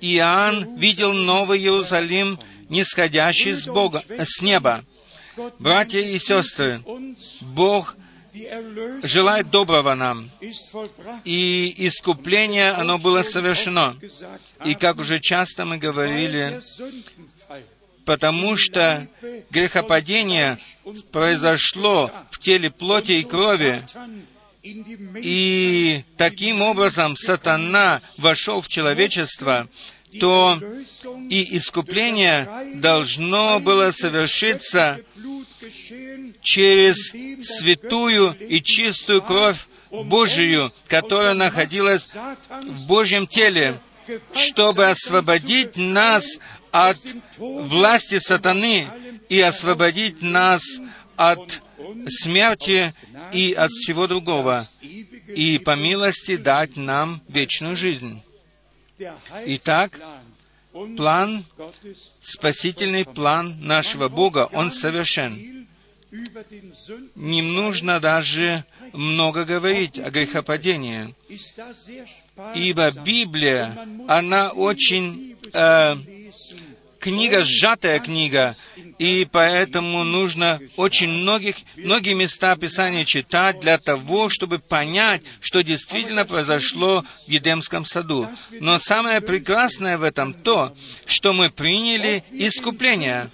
[0.00, 4.84] Иоанн видел Новый Иерусалим, нисходящий с Бога, с неба.
[5.58, 6.82] Братья и сестры,
[7.40, 7.96] Бог
[9.02, 10.30] желает доброго нам.
[11.24, 13.96] И искупление, оно было совершено.
[14.64, 16.60] И как уже часто мы говорили,
[18.04, 19.06] потому что
[19.50, 20.58] грехопадение
[21.12, 23.84] произошло в теле плоти и крови,
[24.62, 29.68] и таким образом сатана вошел в человечество,
[30.18, 30.60] то
[31.28, 35.00] и искупление должно было совершиться
[36.42, 36.96] через
[37.46, 42.10] святую и чистую кровь Божию, которая находилась
[42.62, 43.80] в Божьем теле,
[44.34, 46.24] чтобы освободить нас
[46.70, 46.98] от
[47.38, 48.88] власти сатаны
[49.28, 50.62] и освободить нас
[51.16, 51.60] от
[52.08, 52.94] смерти
[53.32, 58.22] и от всего другого, и по милости дать нам вечную жизнь.
[59.46, 60.00] Итак,
[60.96, 61.44] план,
[62.20, 65.59] спасительный план нашего Бога, он совершен.
[67.14, 71.14] Не нужно даже много говорить о грехопадении,
[72.54, 75.94] ибо Библия, она очень э,
[76.98, 78.54] книга, сжатая книга,
[78.98, 86.24] и поэтому нужно очень многих, многие места Писания читать для того, чтобы понять, что действительно
[86.24, 88.28] произошло в Едемском саду.
[88.52, 93.30] Но самое прекрасное в этом то, что мы приняли искупление.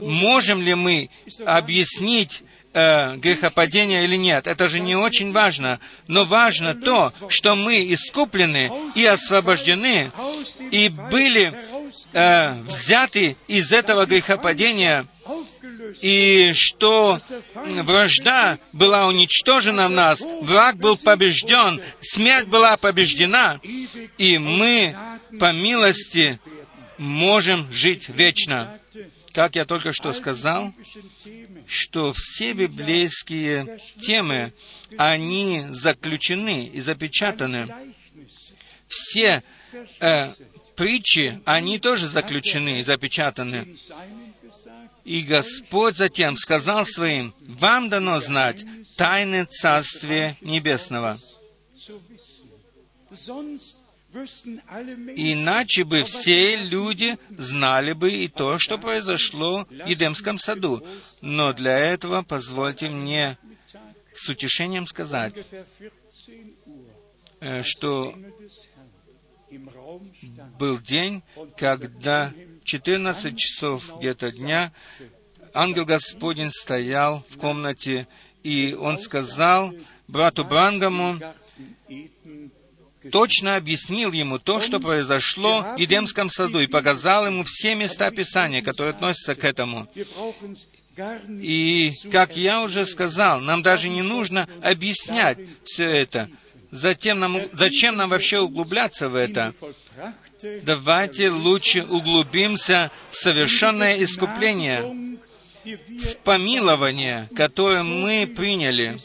[0.00, 1.10] Можем ли мы
[1.44, 2.42] объяснить
[2.72, 4.46] э, грехопадения или нет.
[4.46, 5.80] Это же не очень важно.
[6.06, 10.10] Но важно то, что мы искуплены и освобождены,
[10.70, 11.54] и были
[12.12, 15.06] э, взяты из этого грехопадения,
[16.00, 17.20] и что
[17.54, 23.60] вражда была уничтожена в нас, враг был побежден, смерть была побеждена,
[24.18, 24.96] и мы
[25.38, 26.38] по милости
[26.98, 28.79] можем жить вечно.
[29.32, 30.72] Как я только что сказал,
[31.66, 34.52] что все библейские темы,
[34.96, 37.72] они заключены и запечатаны.
[38.88, 39.42] Все
[40.00, 40.32] э,
[40.74, 43.76] притчи, они тоже заключены и запечатаны.
[45.04, 48.64] И Господь затем сказал своим, «Вам дано знать
[48.96, 51.18] тайны Царствия Небесного».
[54.12, 60.84] Иначе бы все люди знали бы и то, что произошло в Едемском саду.
[61.20, 63.38] Но для этого позвольте мне
[64.14, 65.34] с утешением сказать,
[67.40, 68.14] э, что
[70.58, 71.22] был день,
[71.56, 72.32] когда
[72.64, 74.72] 14 часов где-то дня
[75.54, 78.06] ангел Господень стоял в комнате,
[78.42, 79.74] и он сказал
[80.06, 81.18] брату Брангаму,
[83.10, 88.62] точно объяснил ему то, что произошло в Едемском саду, и показал ему все места Писания,
[88.62, 89.88] которые относятся к этому.
[91.28, 96.28] И, как я уже сказал, нам даже не нужно объяснять все это.
[96.70, 99.54] Затем нам, зачем нам вообще углубляться в это?
[100.62, 105.18] Давайте лучше углубимся в совершенное искупление,
[105.64, 108.98] в помилование, которое мы приняли.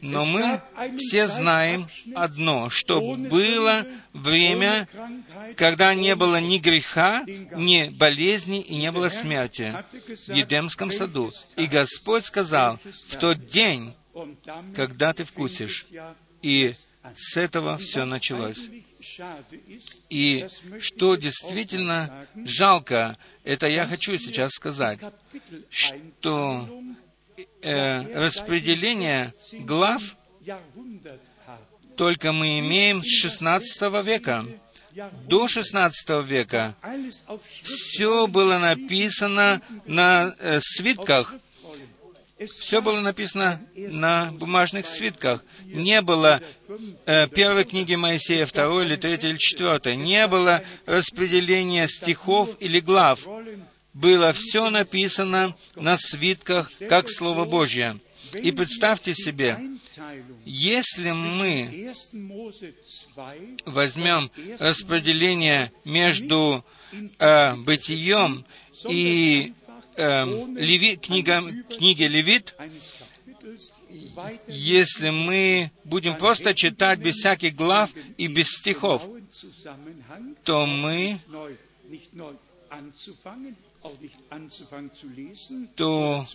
[0.00, 0.60] Но мы
[0.96, 4.88] все знаем одно, что было время,
[5.56, 9.74] когда не было ни греха, ни болезни и не было смерти
[10.26, 11.32] в Едемском саду.
[11.56, 12.78] И Господь сказал,
[13.08, 13.94] в тот день,
[14.74, 15.86] когда ты вкусишь.
[16.42, 16.74] И
[17.16, 18.68] с этого все началось.
[20.10, 20.46] И
[20.80, 25.00] что действительно жалко, это я хочу сейчас сказать,
[25.70, 26.68] что
[27.62, 30.02] э, распределение глав
[31.96, 34.44] только мы имеем с XVI века.
[35.26, 35.90] До XVI
[36.24, 36.74] века
[37.62, 41.34] все было написано на э, свитках,
[42.46, 45.44] все было написано на бумажных свитках.
[45.64, 46.40] Не было
[47.04, 49.96] э, первой книги Моисея, второй или третьей или четвертой.
[49.96, 53.26] Не было распределения стихов или глав
[53.98, 57.98] было все написано на свитках, как Слово Божье.
[58.34, 59.58] И представьте себе,
[60.44, 61.92] если мы
[63.64, 66.64] возьмем распределение между
[67.18, 68.44] э, бытием
[68.88, 69.52] и
[69.96, 71.42] э, Леви, книга,
[71.76, 72.54] книги Левит,
[74.46, 79.02] если мы будем просто читать без всяких глав и без стихов,
[80.44, 81.18] то мы
[85.76, 86.26] то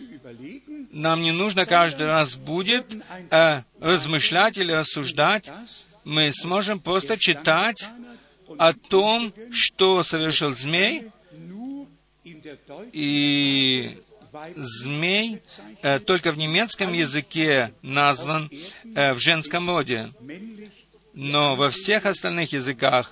[0.92, 2.86] нам не нужно каждый раз будет
[3.32, 5.52] э, размышлять или рассуждать.
[6.04, 7.86] Мы сможем просто читать
[8.58, 11.10] о том, что совершил змей,
[12.92, 14.02] и
[14.56, 15.42] змей
[15.82, 18.50] э, только в немецком языке назван
[18.84, 20.12] э, в женском роде,
[21.14, 23.12] но во всех остальных языках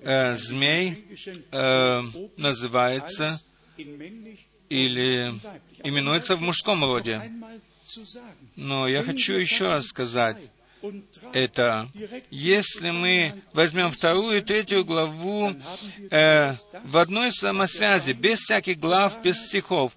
[0.00, 1.04] э, змей
[1.52, 2.02] э,
[2.36, 3.40] называется
[4.68, 5.34] или
[5.82, 7.22] именуется в мужском роде.
[8.56, 10.36] Но я хочу еще раз сказать,
[11.32, 11.88] это,
[12.30, 15.54] если мы возьмем вторую и третью главу
[16.10, 16.54] э,
[16.84, 19.92] в одной самосвязи, без всяких глав, без стихов,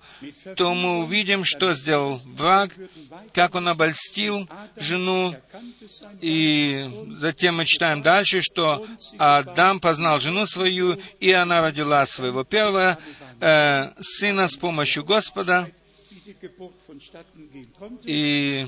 [0.56, 2.76] то мы увидим, что сделал враг,
[3.34, 5.36] как он обольстил жену,
[6.22, 8.86] и затем мы читаем дальше, что
[9.18, 12.98] Адам познал жену свою, и она родила своего первого
[13.40, 15.72] э, сына с помощью Господа,
[18.04, 18.66] и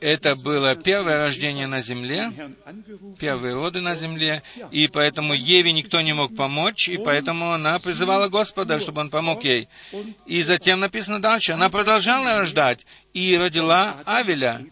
[0.00, 2.32] это было первое рождение на земле,
[3.18, 8.28] первые роды на земле, и поэтому Еве никто не мог помочь, и поэтому она призывала
[8.28, 9.68] Господа, чтобы он помог ей.
[10.26, 14.64] И затем написано дальше, она продолжала рождать и родила Авеля.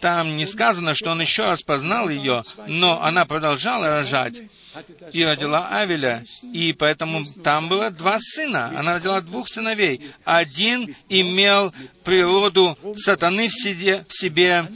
[0.00, 4.34] Там не сказано, что он еще раз познал ее, но она продолжала рожать
[5.12, 8.72] и родила Авеля, и поэтому там было два сына.
[8.76, 10.12] Она родила двух сыновей.
[10.24, 11.72] Один имел
[12.04, 14.70] природу сатаны в себе, в себе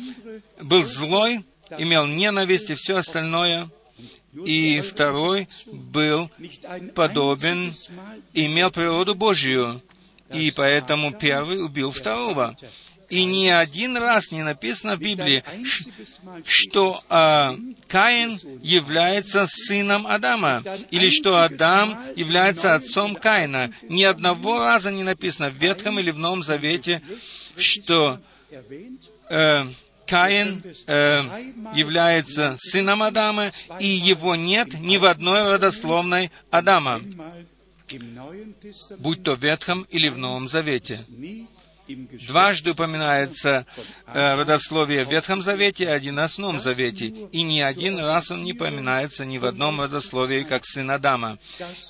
[0.60, 1.44] был злой,
[1.78, 3.70] имел ненависть и все остальное.
[4.44, 6.28] И второй был
[6.94, 7.72] подобен,
[8.32, 9.80] имел природу Божью.
[10.32, 12.56] И поэтому первый убил второго.
[13.14, 15.44] И ни один раз не написано в Библии,
[16.44, 17.56] что а,
[17.86, 23.72] Каин является сыном Адама, или что Адам является отцом Каина.
[23.82, 27.02] Ни одного раза не написано в Ветхом или в Новом Завете,
[27.56, 28.18] что
[29.30, 29.64] э,
[30.08, 31.22] Каин э,
[31.72, 37.00] является сыном Адама, и его нет ни в одной родословной Адама,
[38.98, 40.98] будь то в Ветхом или в Новом Завете.
[41.86, 43.66] Дважды упоминается
[44.06, 48.52] э, родословие в Ветхом Завете, один в Новом Завете, и ни один раз он не
[48.54, 51.38] упоминается ни в одном родословии, как сын Адама.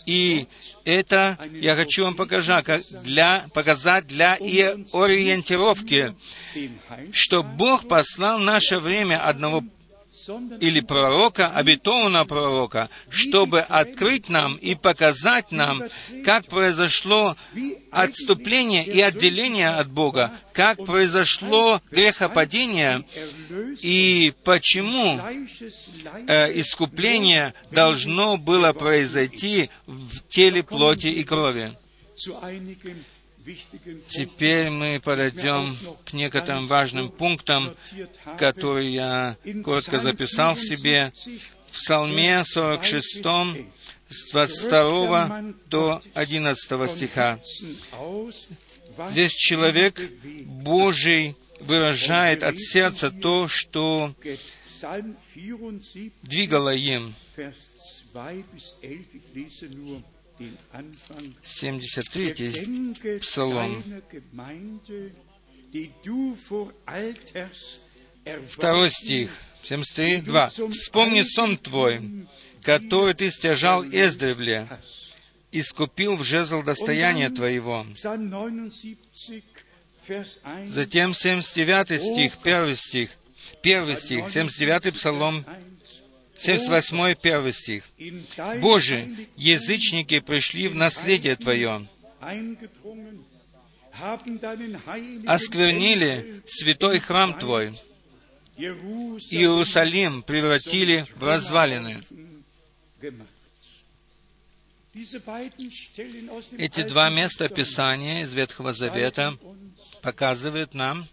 [0.06, 0.48] И
[0.84, 4.60] это я хочу вам показать, для, показать для и
[4.92, 6.14] ориентировки,
[7.12, 9.62] что Бог послал в наше время одного
[10.60, 15.82] или пророка, обетованного пророка, чтобы открыть нам и показать нам,
[16.24, 17.36] как произошло
[17.90, 23.04] отступление и отделение от Бога, как произошло грехопадение
[23.80, 25.20] и почему
[26.26, 31.76] э, искупление должно было произойти в теле плоти и крови.
[34.08, 37.74] Теперь мы подойдем к некоторым важным пунктам,
[38.38, 41.12] которые я коротко записал себе.
[41.70, 43.24] В Псалме 46,
[44.08, 47.40] с 22 до 11 стиха.
[49.10, 50.00] Здесь человек
[50.44, 54.14] Божий выражает от сердца то, что
[56.22, 57.14] двигало им.
[61.44, 63.84] 73 Псалом.
[68.48, 69.30] Второй стих,
[69.64, 70.46] 73, 2.
[70.46, 72.26] «Вспомни сон твой,
[72.62, 74.68] который ты стяжал издревле,
[75.50, 77.86] и скупил в жезл достояния твоего».
[80.64, 83.10] Затем 79 стих, первый стих,
[83.62, 85.44] первый стих, 79 Псалом,
[86.36, 87.84] 78 первый стих.
[88.60, 91.86] «Боже, язычники пришли в наследие Твое,
[95.26, 97.74] осквернили святой храм Твой,
[98.56, 102.00] Иерусалим превратили в развалины».
[106.56, 109.36] Эти два места Писания из Ветхого Завета
[110.02, 111.08] показывают нам,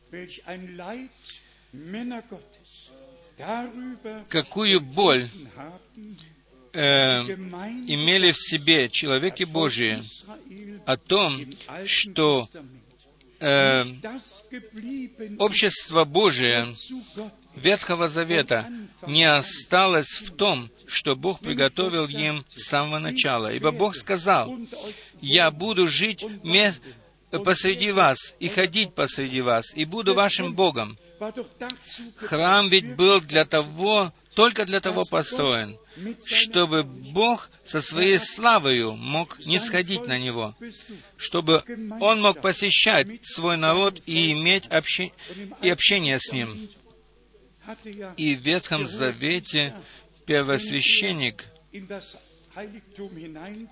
[4.29, 5.29] какую боль
[6.73, 10.01] э, имели в себе человеки Божии
[10.85, 11.45] о том,
[11.85, 12.47] что
[13.39, 13.83] э,
[15.39, 16.73] общество Божие
[17.55, 18.67] Ветхого Завета
[19.07, 23.51] не осталось в том, что Бог приготовил им с самого начала.
[23.53, 24.55] Ибо Бог сказал,
[25.19, 26.25] «Я буду жить
[27.29, 30.97] посреди вас и ходить посреди вас, и буду вашим Богом».
[32.17, 35.77] Храм ведь был для того, только для того построен,
[36.25, 40.55] чтобы Бог со своей славою мог не сходить на него,
[41.17, 41.63] чтобы
[41.99, 45.11] Он мог посещать свой народ и иметь обще...
[45.61, 46.69] и общение с ним.
[48.17, 49.75] И в Ветхом Завете
[50.25, 51.45] первосвященник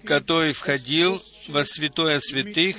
[0.06, 2.78] который входил во святое святых,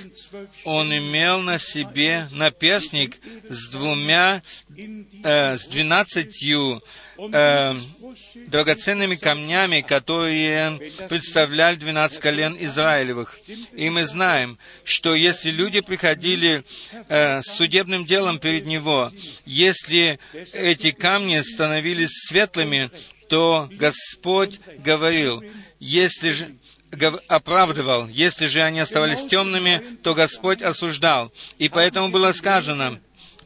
[0.64, 4.42] он имел на себе наперстник с двумя,
[4.76, 6.82] э, с двенадцатью
[7.18, 7.74] э,
[8.46, 13.38] драгоценными камнями, которые представляли двенадцать колен Израилевых.
[13.72, 16.64] И мы знаем, что если люди приходили
[17.08, 19.10] э, с судебным делом перед него,
[19.44, 20.18] если
[20.52, 22.90] эти камни становились светлыми,
[23.28, 25.42] то Господь говорил,
[25.80, 26.56] если же
[27.28, 31.32] оправдывал, если же они оставались темными, то Господь осуждал.
[31.58, 33.00] И поэтому было сказано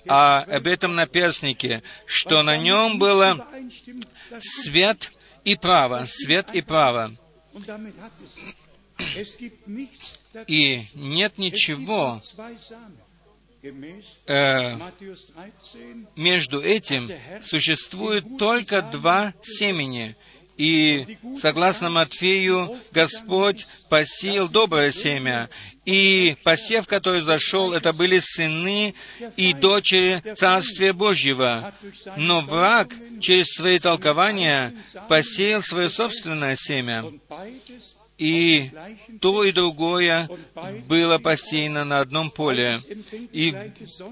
[0.07, 3.47] о, об этом наперстнике, что на нем было
[4.41, 5.12] свет
[5.45, 7.12] и право, свет и право.
[10.47, 12.20] И нет ничего
[14.26, 14.76] э,
[16.16, 17.09] между этим
[17.43, 20.16] существует только два семени.
[20.57, 25.50] И, согласно Матфею, Господь посеял доброе семя,
[25.84, 28.94] и посев, который зашел, это были сыны
[29.36, 31.74] и дочери Царствия Божьего.
[32.16, 34.74] Но враг через свои толкования
[35.09, 37.05] посеял свое собственное семя.
[38.16, 38.70] И
[39.20, 40.28] то и другое
[40.86, 42.78] было посеяно на одном поле.
[43.32, 43.54] И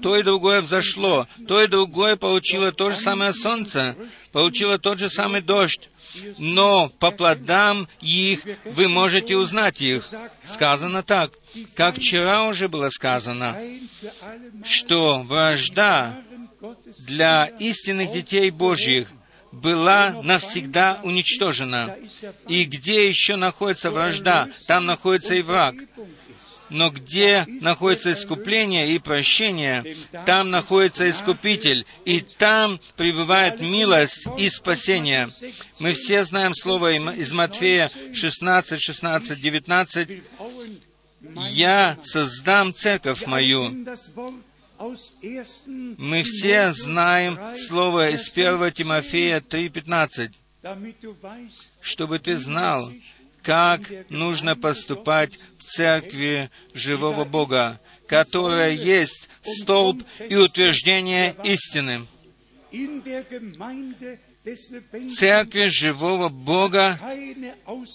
[0.01, 1.27] то и другое взошло.
[1.47, 3.95] То и другое получило то же самое солнце,
[4.31, 5.89] получило тот же самый дождь
[6.37, 10.07] но по плодам их вы можете узнать их.
[10.45, 11.31] Сказано так,
[11.75, 13.57] как вчера уже было сказано,
[14.63, 16.21] что вражда
[17.07, 19.09] для истинных детей Божьих
[19.53, 21.95] была навсегда уничтожена.
[22.47, 25.75] И где еще находится вражда, там находится и враг.
[26.69, 29.95] Но где находится искупление и прощение,
[30.25, 35.29] там находится Искупитель, и там пребывает милость и спасение.
[35.79, 40.23] Мы все знаем слово из Матфея 16, 16, 19.
[41.51, 43.85] «Я создам церковь мою».
[45.97, 50.33] Мы все знаем слово из 1 Тимофея 3.15,
[51.81, 52.91] чтобы ты знал,
[53.41, 62.07] как нужно поступать в церкви живого Бога, которая есть столб и утверждение истины.
[64.43, 66.99] В церкви живого Бога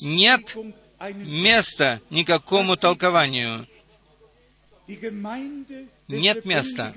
[0.00, 0.56] нет
[1.00, 3.66] места никакому толкованию.
[6.08, 6.94] Нет места.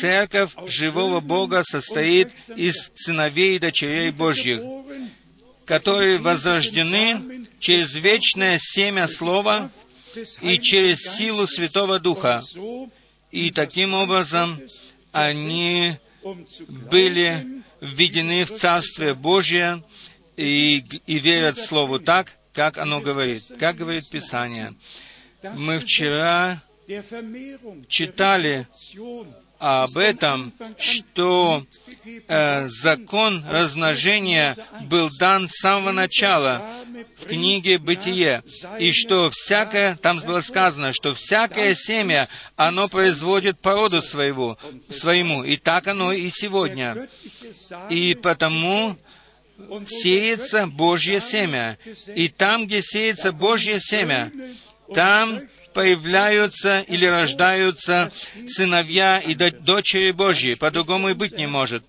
[0.00, 4.60] Церковь живого Бога состоит из сыновей и дочерей Божьих,
[5.64, 9.70] которые возрождены через вечное семя Слова
[10.42, 12.42] и через силу Святого Духа.
[13.30, 14.60] И таким образом
[15.12, 15.96] они
[16.68, 19.82] были введены в Царствие Божие
[20.36, 24.74] и, и верят Слову так, как оно говорит, как говорит Писание.
[25.56, 26.62] Мы вчера
[27.88, 28.66] читали
[29.58, 31.64] об этом, что
[32.28, 36.70] э, закон размножения был дан с самого начала
[37.18, 38.42] в книге «Бытие»,
[38.78, 44.58] и что всякое, там было сказано, что всякое семя, оно производит породу своего,
[44.90, 47.08] своему, и так оно и сегодня.
[47.88, 48.96] И потому
[49.86, 51.78] сеется Божье семя.
[52.14, 54.32] И там, где сеется Божье семя,
[54.92, 55.40] там
[55.74, 58.12] появляются или рождаются
[58.46, 60.54] сыновья и дочери Божьи.
[60.54, 61.84] По-другому и быть не может.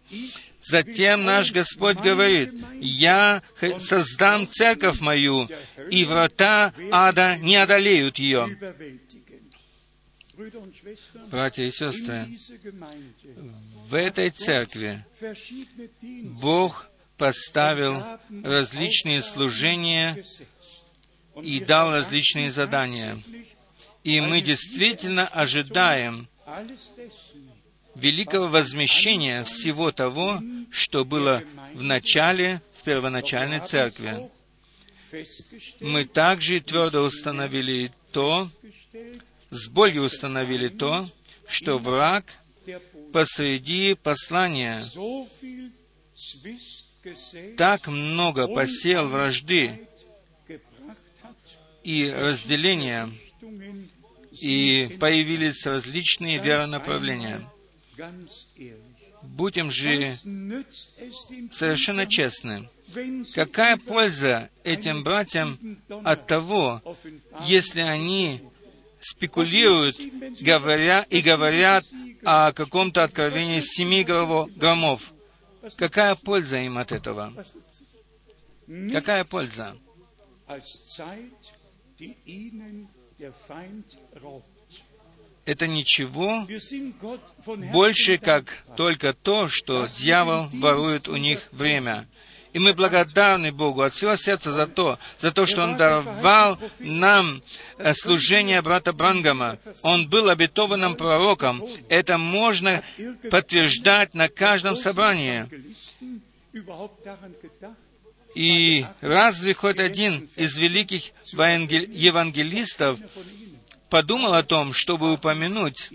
[0.61, 3.43] Затем наш Господь говорит, «Я
[3.79, 5.47] создам церковь мою,
[5.91, 8.49] и врата ада не одолеют ее».
[11.29, 12.27] Братья и сестры,
[13.87, 15.05] в этой церкви
[16.41, 18.03] Бог поставил
[18.43, 20.23] различные служения
[21.41, 23.17] и дал различные задания.
[24.05, 26.27] И мы действительно ожидаем
[27.95, 31.41] великого возмещения всего того, что было
[31.73, 34.29] в начале, в первоначальной церкви.
[35.79, 38.51] Мы также твердо установили то,
[39.49, 41.09] с болью установили то,
[41.47, 42.25] что враг
[43.11, 44.83] посреди послания
[47.57, 49.87] так много посеял вражды
[51.83, 53.11] и разделения,
[54.41, 57.49] и появились различные веронаправления.
[59.21, 60.17] Будем же
[61.51, 62.69] совершенно честны.
[63.33, 66.81] Какая польза этим братьям от того,
[67.45, 68.41] если они
[69.01, 69.97] спекулируют,
[70.39, 71.85] говоря и говорят
[72.23, 75.13] о каком-то откровении семи громов?
[75.77, 77.33] Какая польза им от этого?
[78.91, 79.75] Какая польза?
[85.45, 86.47] Это ничего
[87.71, 92.07] больше, как только то, что дьявол ворует у них время.
[92.55, 97.43] И мы благодарны Богу от всего сердца за то, за то, что Он даровал нам
[97.77, 99.59] э, служение брата Брангама.
[99.81, 101.65] Он был обетованным пророком.
[101.89, 102.81] Это можно
[103.29, 105.49] подтверждать на каждом собрании.
[108.35, 112.99] И разве хоть один из великих евангелистов
[113.89, 115.89] подумал о том, чтобы упомянуть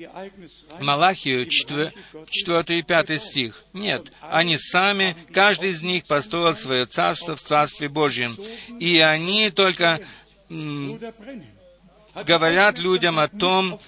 [0.81, 1.93] Малахию 4,
[2.31, 3.63] 4 и 5 стих.
[3.75, 8.35] Нет, они сами, каждый из них построил свое царство в Царстве Божьем.
[8.79, 10.01] И они только
[12.15, 13.79] говорят людям о том,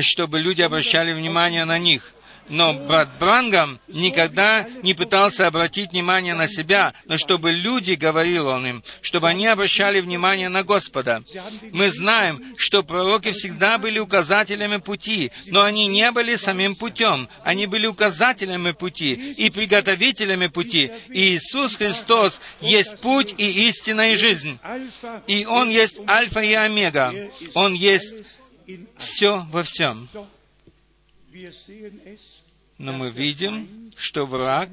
[0.00, 2.12] чтобы люди обращали внимание на них.
[2.48, 8.66] Но брат Брангам никогда не пытался обратить внимание на себя, но чтобы люди, говорил он
[8.66, 11.22] им, чтобы они обращали внимание на Господа.
[11.72, 17.28] Мы знаем, что пророки всегда были указателями пути, но они не были самим путем.
[17.42, 20.90] Они были указателями пути и приготовителями пути.
[21.08, 24.58] И Иисус Христос есть путь и истина и жизнь.
[25.26, 27.12] И Он есть Альфа и Омега.
[27.54, 28.14] Он есть
[28.98, 30.08] все во всем.
[32.78, 34.68] Но мы видим, что враг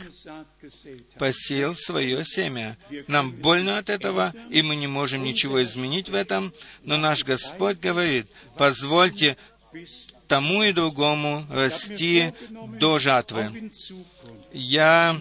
[1.17, 2.77] посеял свое семя.
[3.07, 6.53] Нам больно от этого, и мы не можем ничего изменить в этом,
[6.83, 9.37] но наш Господь говорит, позвольте
[10.27, 12.33] тому и другому расти
[12.79, 13.69] до жатвы.
[14.51, 15.17] Я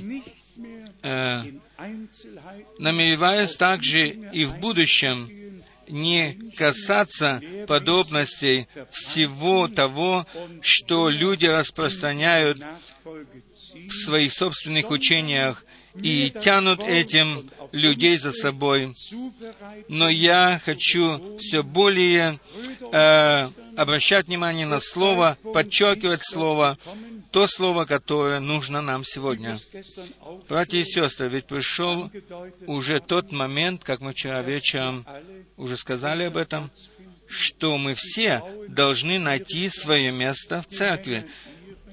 [1.02, 1.42] э,
[2.78, 5.41] намереваюсь также и в будущем
[5.92, 10.26] не касаться подробностей всего того,
[10.62, 12.58] что люди распространяют
[13.04, 15.64] в своих собственных учениях
[15.94, 18.94] и тянут этим людей за собой.
[19.88, 22.38] Но я хочу все более
[22.92, 26.78] э, обращать внимание на Слово, подчеркивать Слово,
[27.30, 29.58] то Слово, которое нужно нам сегодня.
[30.48, 32.10] Братья и сестры, ведь пришел
[32.66, 35.06] уже тот момент, как мы вчера вечером
[35.56, 36.70] уже сказали об этом,
[37.26, 41.26] что мы все должны найти свое место в церкви.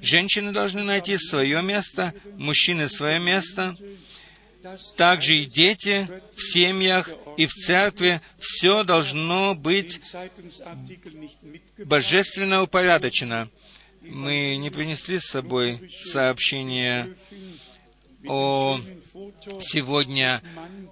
[0.01, 3.75] Женщины должны найти свое место, мужчины свое место,
[4.97, 10.01] также и дети в семьях и в церкви, все должно быть
[11.77, 13.49] божественно упорядочено.
[14.01, 17.15] Мы не принесли с собой сообщение
[18.27, 18.79] о
[19.61, 20.41] сегодня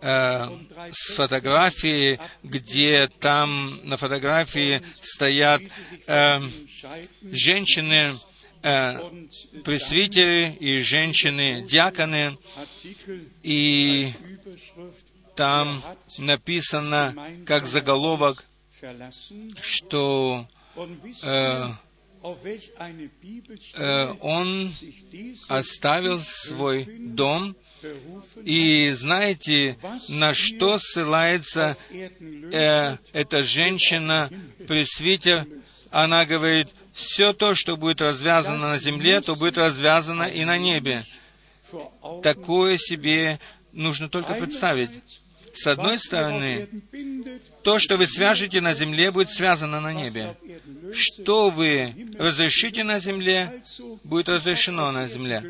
[0.01, 0.47] э,
[0.93, 5.61] с фотографией, где там на фотографии стоят
[6.07, 6.39] э,
[7.23, 8.13] женщины
[8.67, 8.99] э,
[9.63, 12.37] пресвитеры и женщины-диаконы,
[13.43, 14.11] и
[15.35, 15.81] там
[16.17, 17.15] написано,
[17.45, 18.45] как заголовок,
[19.61, 21.69] что э,
[23.75, 24.73] э, он
[25.47, 27.55] оставил свой дом,
[28.43, 29.77] и знаете,
[30.09, 35.47] на что ссылается э, эта женщина-пресвитер?
[35.89, 36.67] Она говорит,
[36.97, 41.05] все то, что будет развязано на земле, то будет развязано и на небе.
[42.23, 43.39] Такое себе
[43.71, 44.89] нужно только представить.
[45.53, 46.67] С одной стороны,
[47.63, 50.35] то, что вы свяжете на земле, будет связано на небе.
[50.93, 53.61] Что вы разрешите на земле,
[54.03, 55.43] будет разрешено на земле.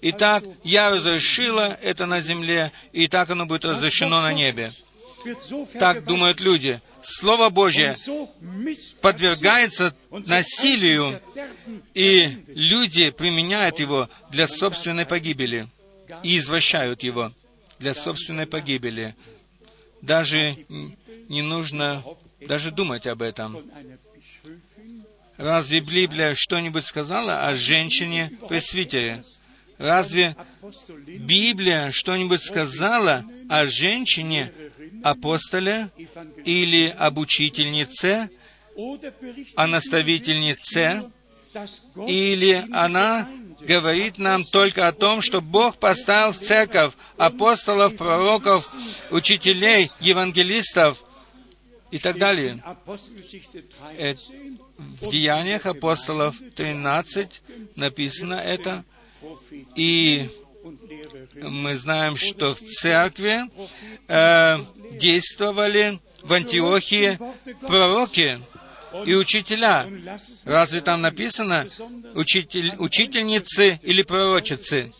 [0.00, 4.72] Итак, я разрешила это на земле, и так оно будет разрешено на небе.
[5.78, 6.80] Так думают люди.
[7.02, 7.96] Слово Божье
[9.00, 11.20] подвергается насилию,
[11.94, 15.66] и люди применяют его для собственной погибели
[16.22, 17.32] и извращают его
[17.78, 19.16] для собственной погибели.
[20.00, 20.56] Даже
[21.28, 22.04] не нужно
[22.40, 23.70] даже думать об этом.
[25.36, 29.24] Разве Библия что-нибудь сказала о женщине-пресвитере?
[29.78, 30.36] Разве
[31.06, 34.52] Библия что-нибудь сказала о женщине
[35.02, 35.90] апостоле
[36.44, 38.30] или об учительнице,
[39.56, 41.10] о наставительнице,
[42.06, 43.28] или она
[43.60, 48.70] говорит нам только о том, что Бог поставил в церковь апостолов, пророков,
[49.10, 51.04] учителей, евангелистов
[51.90, 52.62] и так далее.
[53.98, 54.14] Э,
[54.78, 57.42] в Деяниях апостолов 13
[57.76, 58.84] написано это,
[59.76, 60.30] и
[61.42, 63.40] мы знаем, что в церкви
[64.08, 64.58] э,
[64.92, 67.18] действовали в Антиохии
[67.66, 68.40] пророки
[69.04, 69.88] и учителя.
[70.44, 71.68] Разве там написано
[72.14, 74.92] учитель, учительницы или пророчицы?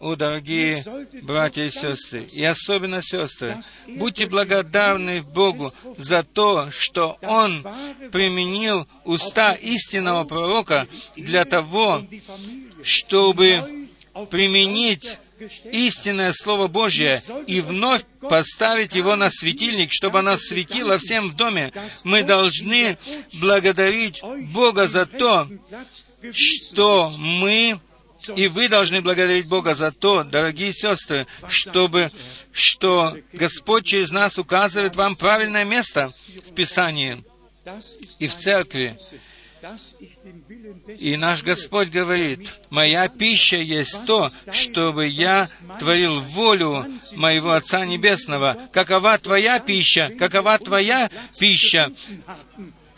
[0.00, 0.84] О, дорогие
[1.22, 7.66] братья и сестры, и особенно сестры, будьте благодарны Богу за то, что Он
[8.12, 12.04] применил уста истинного пророка для того,
[12.84, 13.87] чтобы
[14.26, 15.18] применить
[15.70, 21.72] истинное Слово Божье и вновь поставить его на светильник, чтобы оно светило всем в доме.
[22.04, 22.98] Мы должны
[23.34, 24.20] благодарить
[24.52, 25.48] Бога за то,
[26.32, 27.80] что мы
[28.34, 32.10] и вы должны благодарить Бога за то, дорогие сестры, чтобы,
[32.52, 36.12] что Господь через нас указывает вам правильное место
[36.46, 37.24] в Писании
[38.18, 38.98] и в церкви.
[40.98, 45.48] И наш Господь говорит, «Моя пища есть то, чтобы я
[45.78, 48.56] творил волю моего Отца Небесного.
[48.72, 50.10] Какова твоя пища?
[50.18, 51.92] Какова твоя пища?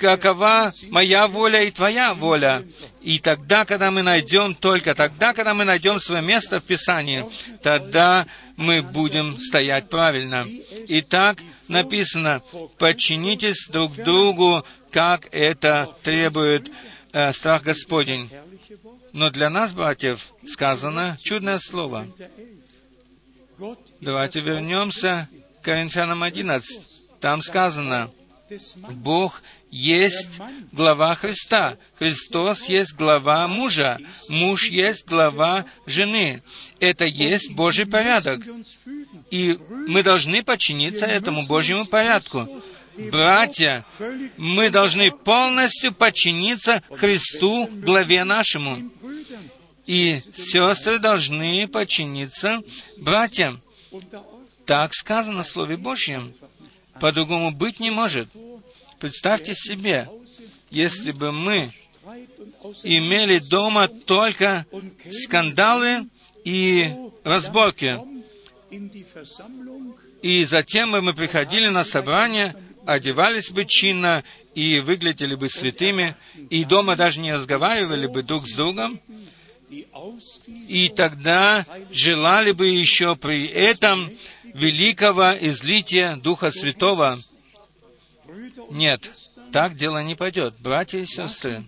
[0.00, 2.64] какова моя воля и твоя воля.
[3.02, 7.24] И тогда, когда мы найдем, только тогда, когда мы найдем свое место в Писании,
[7.62, 10.46] тогда мы будем стоять правильно.
[10.88, 12.42] Итак, написано,
[12.78, 16.70] подчинитесь друг другу, как это требует
[17.12, 18.30] э, страх Господень.
[19.12, 22.06] Но для нас, братьев, сказано чудное слово.
[24.00, 25.28] Давайте вернемся
[25.60, 26.80] к Коринфянам 11.
[27.20, 28.10] Там сказано,
[28.90, 30.40] Бог есть
[30.72, 31.76] глава Христа.
[31.94, 33.98] Христос есть глава мужа.
[34.28, 36.42] Муж есть глава жены.
[36.80, 38.40] Это есть Божий порядок.
[39.30, 42.48] И мы должны подчиниться этому Божьему порядку.
[42.96, 43.84] Братья,
[44.36, 48.90] мы должны полностью подчиниться Христу, главе нашему.
[49.86, 52.62] И сестры должны подчиниться
[52.98, 53.60] братьям.
[54.66, 56.34] Так сказано в Слове Божьем.
[57.00, 58.28] По-другому быть не может.
[58.98, 60.08] Представьте себе,
[60.70, 61.72] если бы мы
[62.84, 64.66] имели дома только
[65.08, 66.08] скандалы
[66.44, 67.98] и разборки,
[70.22, 72.54] и затем бы мы приходили на собрание,
[72.92, 74.24] одевались бы чинно
[74.54, 76.16] и выглядели бы святыми,
[76.50, 79.00] и дома даже не разговаривали бы друг с другом,
[80.68, 84.10] и тогда желали бы еще при этом
[84.54, 87.18] великого излития Духа Святого–
[88.70, 89.10] нет,
[89.52, 90.54] так дело не пойдет.
[90.60, 91.64] Братья и сестры,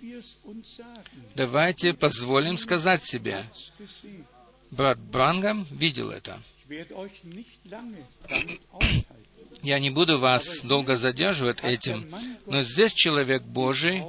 [1.35, 3.47] давайте позволим сказать себе,
[4.71, 6.43] брат Брангам видел это.
[9.63, 12.13] Я не буду вас долго задерживать этим,
[12.47, 14.03] но здесь человек Божий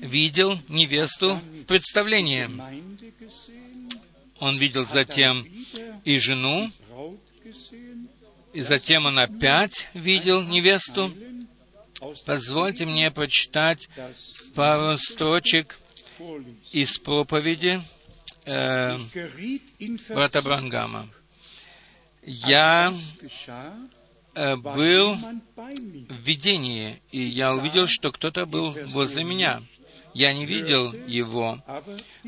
[0.00, 2.50] видел невесту в представлении.
[4.38, 5.46] Он видел затем
[6.04, 6.70] и жену,
[8.52, 11.12] и затем он опять видел невесту.
[12.26, 13.88] Позвольте мне прочитать
[14.54, 15.78] пару строчек
[16.72, 17.80] из проповеди
[18.44, 18.98] э,
[20.10, 21.08] брата Брангама.
[22.26, 22.92] Я
[24.34, 29.62] э, был в видении, и я увидел, что кто-то был возле меня.
[30.12, 31.62] Я не видел его,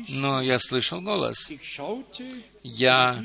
[0.07, 1.49] но я слышал голос.
[2.63, 3.21] Я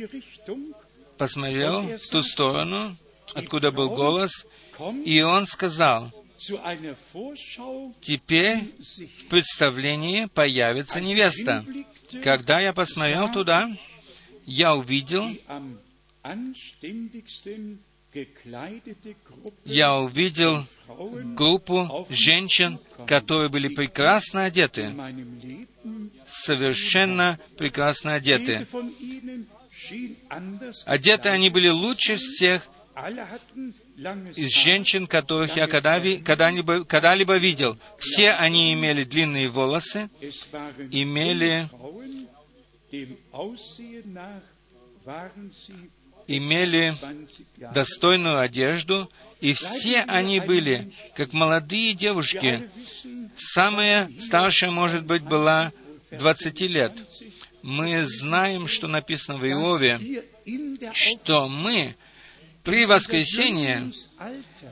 [1.17, 2.97] посмотрел в ту сторону,
[3.35, 4.45] откуда был голос,
[5.05, 6.11] и он сказал,
[8.01, 8.59] «Теперь
[9.21, 11.65] в представлении появится невеста».
[12.23, 13.71] Когда я посмотрел туда,
[14.45, 15.31] я увидел,
[19.65, 20.65] я увидел
[21.37, 24.95] группу женщин, которые были прекрасно одеты,
[26.27, 28.67] совершенно прекрасно одеты.
[30.87, 32.67] Одеты они были лучше всех
[34.37, 37.79] из женщин, которых я когда-либо, когда-либо видел.
[37.99, 40.09] Все они имели длинные волосы,
[40.91, 41.69] имели
[46.27, 46.95] имели
[47.57, 49.11] достойную одежду,
[49.41, 52.69] и все они были, как молодые девушки.
[53.37, 55.73] Самая старшая, может быть, была
[56.11, 56.93] 20 лет
[57.65, 60.23] мы знаем, что написано в Иове,
[60.93, 61.97] что мы
[62.63, 63.91] при воскресении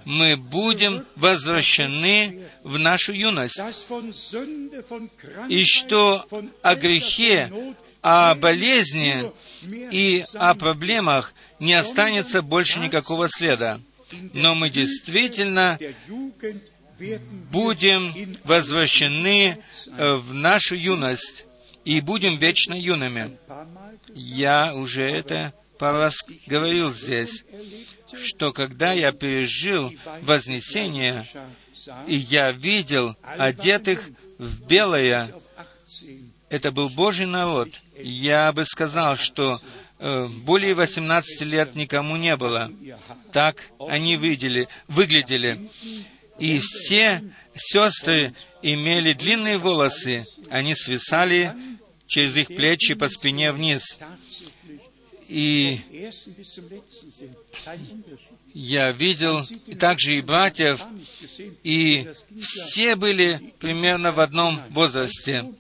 [0.04, 3.58] мы будем возвращены в нашу юность,
[5.48, 6.26] и что
[6.60, 7.50] о грехе,
[8.02, 9.30] о болезни
[9.64, 13.80] и о проблемах не останется больше никакого следа.
[14.34, 15.78] Но мы действительно
[17.50, 21.46] будем возвращены э, в нашу юность
[21.84, 23.38] и будем вечно юными.
[24.14, 27.44] Я уже это пару раз говорил здесь,
[28.24, 31.26] что когда я пережил Вознесение,
[32.06, 35.34] и я видел одетых в белое
[36.52, 37.70] это был Божий народ.
[37.96, 39.58] Я бы сказал, что
[39.98, 42.70] э, более 18 лет никому не было.
[43.32, 45.70] Так они видели, выглядели.
[46.38, 47.24] И все
[47.54, 50.26] сестры имели длинные волосы.
[50.50, 51.56] Они свисали
[52.06, 53.98] через их плечи по спине вниз.
[55.28, 55.80] И
[58.52, 59.42] я видел
[59.80, 60.82] также и братьев,
[61.62, 62.10] и
[62.42, 65.54] все были примерно в одном возрасте.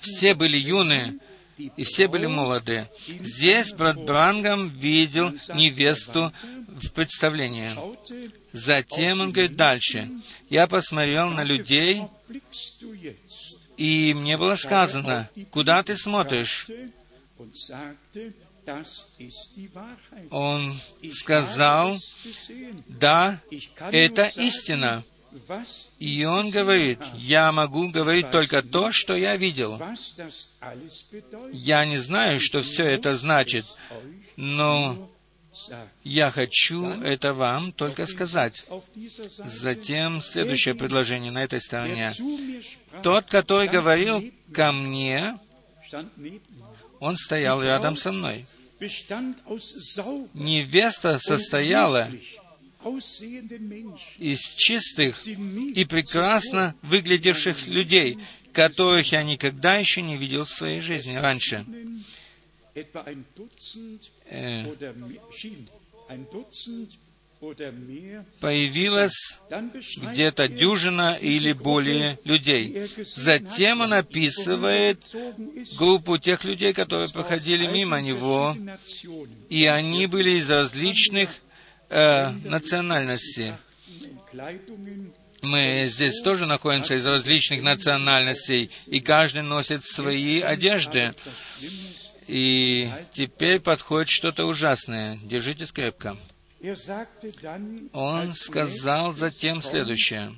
[0.00, 1.18] Все были юные,
[1.58, 2.90] и все были молодые.
[3.06, 6.32] Здесь брат Брангам видел невесту
[6.68, 7.70] в представлении.
[8.52, 10.10] Затем он говорит дальше.
[10.50, 12.02] Я посмотрел на людей,
[13.76, 16.66] и мне было сказано, куда ты смотришь?
[20.30, 20.74] Он
[21.12, 21.98] сказал,
[22.88, 23.40] да,
[23.92, 25.04] это истина.
[25.98, 29.80] И он говорит, я могу говорить только то, что я видел.
[31.52, 33.66] Я не знаю, что все это значит,
[34.36, 35.10] но
[36.04, 38.64] я хочу это вам только сказать.
[39.44, 42.12] Затем следующее предложение на этой стороне.
[43.02, 45.38] Тот, который говорил ко мне,
[47.00, 48.46] он стоял рядом со мной.
[50.34, 52.10] Невеста состояла
[54.18, 58.18] из чистых и прекрасно выглядевших людей,
[58.52, 61.64] которых я никогда еще не видел в своей жизни раньше.
[64.28, 64.64] Э,
[68.40, 69.38] появилась
[69.96, 72.88] где-то дюжина или более людей.
[73.14, 75.02] Затем он описывает
[75.78, 78.56] группу тех людей, которые проходили мимо него,
[79.50, 81.30] и они были из различных
[81.88, 83.54] э, национальностей.
[85.42, 91.14] Мы здесь тоже находимся из различных национальностей, и каждый носит свои одежды.
[92.26, 95.18] И теперь подходит что-то ужасное.
[95.22, 96.16] Держитесь крепко.
[97.92, 100.34] Он сказал затем следующее.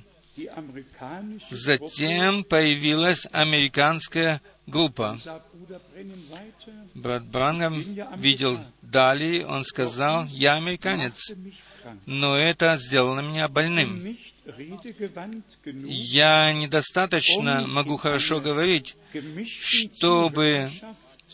[1.49, 5.17] Затем появилась американская группа.
[6.93, 7.83] Брат Брангам
[8.17, 8.59] видел
[8.89, 11.31] далее, он сказал, «Я американец,
[12.05, 14.17] но это сделало меня больным.
[15.85, 18.95] Я недостаточно могу хорошо говорить,
[19.45, 20.69] чтобы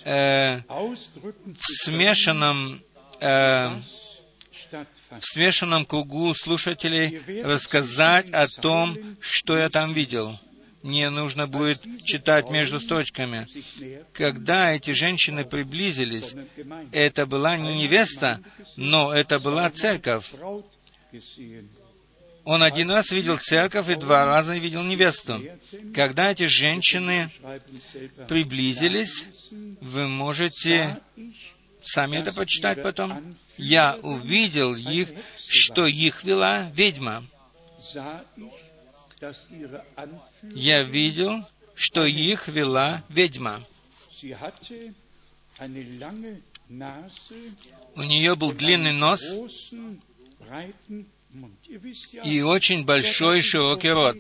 [0.04, 2.82] э, в смешанном
[3.22, 3.70] э,
[5.20, 10.38] в смешанном кругу слушателей рассказать о том, что я там видел.
[10.86, 13.48] Мне нужно будет читать между строчками.
[14.14, 16.36] Когда эти женщины приблизились,
[16.92, 18.40] это была не невеста,
[18.76, 20.32] но это была церковь.
[22.44, 25.42] Он один раз видел церковь и два раза видел невесту.
[25.96, 27.32] Когда эти женщины
[28.28, 29.26] приблизились,
[29.82, 31.00] вы можете
[31.82, 33.36] сами это почитать потом.
[33.58, 35.10] Я увидел их,
[35.50, 37.24] что их вела ведьма.
[40.54, 41.46] Я видел,
[41.76, 43.62] что их вела ведьма.
[47.96, 49.22] У нее был длинный нос
[52.24, 54.18] и очень большой широкий рот.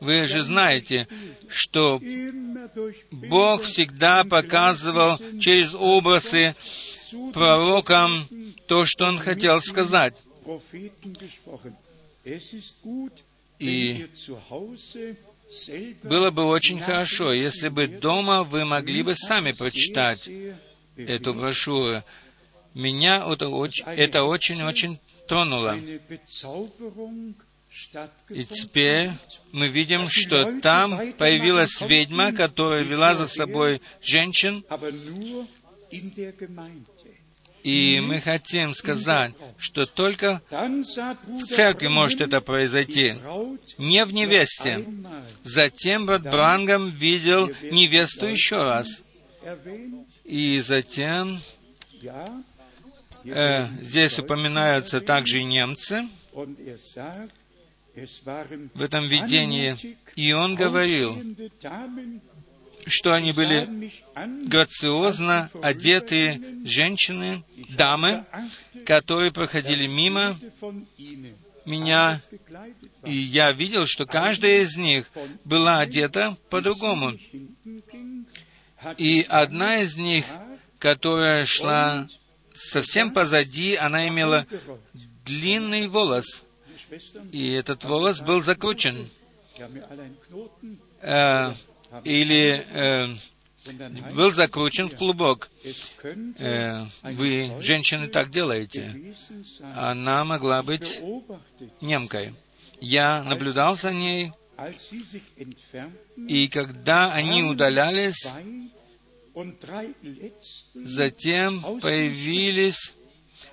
[0.00, 1.08] Вы же знаете,
[1.48, 2.00] что
[3.10, 6.54] Бог всегда показывал через образы
[7.32, 8.28] пророкам
[8.66, 10.22] то, что он хотел сказать.
[13.62, 14.08] И
[16.02, 20.28] было бы очень хорошо, если бы дома вы могли бы сами прочитать
[20.96, 22.02] эту брошюру.
[22.74, 23.24] Меня
[23.86, 25.76] это очень-очень тронуло.
[28.30, 29.10] И теперь
[29.52, 34.64] мы видим, что там появилась ведьма, которая вела за собой женщин,
[37.62, 43.14] и мы хотим сказать, что только в церкви может это произойти,
[43.78, 44.86] не в невесте.
[45.42, 48.88] Затем брат Брангам видел невесту еще раз.
[50.24, 51.40] И затем
[53.24, 56.08] э, здесь упоминаются также и немцы
[57.94, 59.76] в этом видении.
[60.16, 61.16] И он говорил,
[62.86, 63.92] что они были
[64.46, 67.44] грациозно одетые женщины,
[67.76, 68.24] дамы,
[68.84, 70.38] которые проходили мимо
[71.64, 72.20] меня,
[73.04, 75.10] и я видел, что каждая из них
[75.44, 77.18] была одета по-другому.
[78.98, 80.24] И одна из них,
[80.78, 82.08] которая шла
[82.54, 84.46] совсем позади, она имела
[85.24, 86.42] длинный волос,
[87.30, 89.08] и этот волос был закручен.
[91.00, 91.52] Э,
[92.04, 93.14] или э,
[94.12, 95.50] был закручен в клубок.
[96.38, 99.14] Э, вы, женщины, так делаете.
[99.74, 101.00] Она могла быть
[101.80, 102.34] немкой.
[102.80, 104.32] Я наблюдал за ней,
[106.28, 108.28] и когда они удалялись,
[110.74, 112.92] затем появились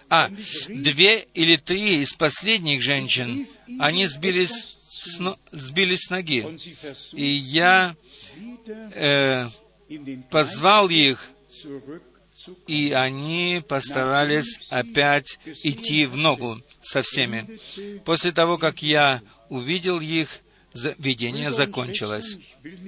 [0.09, 0.29] а,
[0.67, 3.47] две или три из последних женщин,
[3.79, 5.19] они сбились с,
[5.51, 6.45] сбились с ноги.
[7.13, 7.95] И я
[8.69, 9.49] э,
[10.29, 11.29] позвал их,
[12.67, 17.59] и они постарались опять идти в ногу со всеми.
[18.05, 20.29] После того, как я увидел их,
[20.97, 22.37] видение закончилось.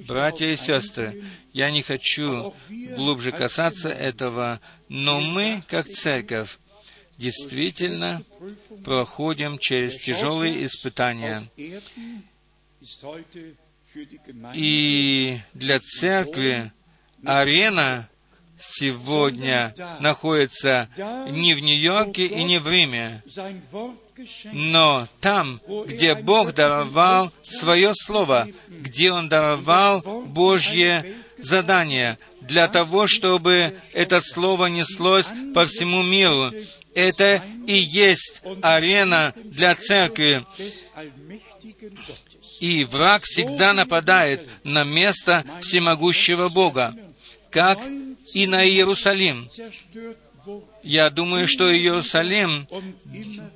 [0.08, 6.60] Братья и сестры, я не хочу глубже касаться этого, но мы, как церковь,
[7.18, 8.24] действительно
[8.84, 11.44] проходим через тяжелые испытания.
[14.54, 16.72] И для церкви
[17.26, 18.10] арена
[18.60, 20.90] сегодня находится
[21.30, 23.24] не в Нью-Йорке и не в Риме,
[24.54, 33.80] но там, где Бог даровал свое Слово, где Он даровал Божье задание для того, чтобы
[33.94, 36.52] это Слово неслось по всему миру.
[36.94, 40.46] Это и есть арена для церкви.
[42.62, 46.96] И враг всегда нападает на место всемогущего Бога,
[47.50, 47.80] как
[48.36, 49.50] и на Иерусалим.
[50.84, 52.68] Я думаю, что Иерусалим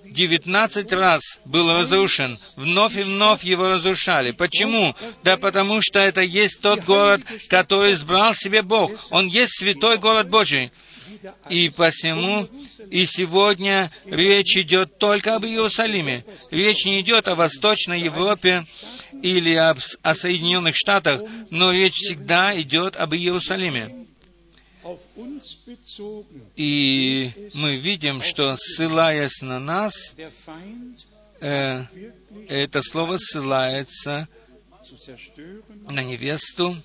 [0.05, 2.39] 19 раз был разрушен.
[2.55, 4.31] Вновь и вновь его разрушали.
[4.31, 4.95] Почему?
[5.23, 8.91] Да потому что это есть тот город, который избрал себе Бог.
[9.11, 10.71] Он есть святой город Божий.
[11.49, 12.47] И посему
[12.89, 16.25] и сегодня речь идет только об Иерусалиме.
[16.51, 18.65] Речь не идет о Восточной Европе
[19.21, 24.05] или об, о Соединенных Штатах, но речь всегда идет об Иерусалиме.
[26.55, 30.13] И мы видим, что ссылаясь на нас,
[31.41, 31.85] э,
[32.47, 34.27] это слово ссылается
[35.89, 36.77] на невесту,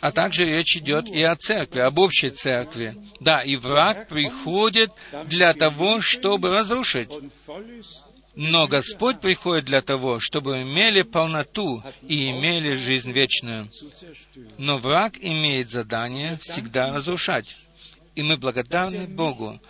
[0.00, 2.96] а также речь идет и о церкви, об общей церкви.
[3.20, 4.90] Да, и враг приходит
[5.26, 7.10] для того, чтобы разрушить.
[8.34, 13.68] Но Господь приходит для того, чтобы имели полноту и имели жизнь вечную.
[14.58, 17.56] Но враг имеет задание всегда разрушать.
[18.14, 19.60] И мы благодарны Богу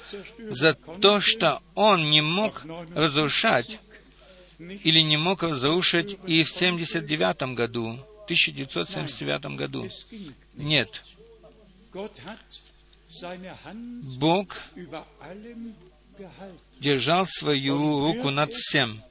[0.51, 2.65] за то, что Он не мог
[2.95, 3.79] разрушать
[4.59, 7.99] или не мог разрушить и в 79 году,
[8.29, 9.89] 1979 году.
[10.55, 11.03] Нет.
[14.19, 14.57] Бог
[16.79, 19.03] держал свою руку над всем,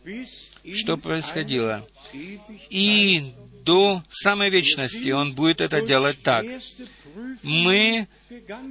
[0.76, 1.88] что происходило.
[2.70, 3.34] И
[3.64, 6.46] до самой вечности Он будет это делать так.
[7.44, 8.08] Мы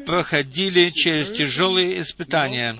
[0.06, 2.76] проходили через тяжелые испытания,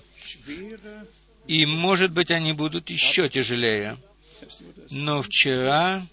[1.46, 3.98] и, может быть, они будут еще тяжелее.
[4.90, 6.06] Но вчера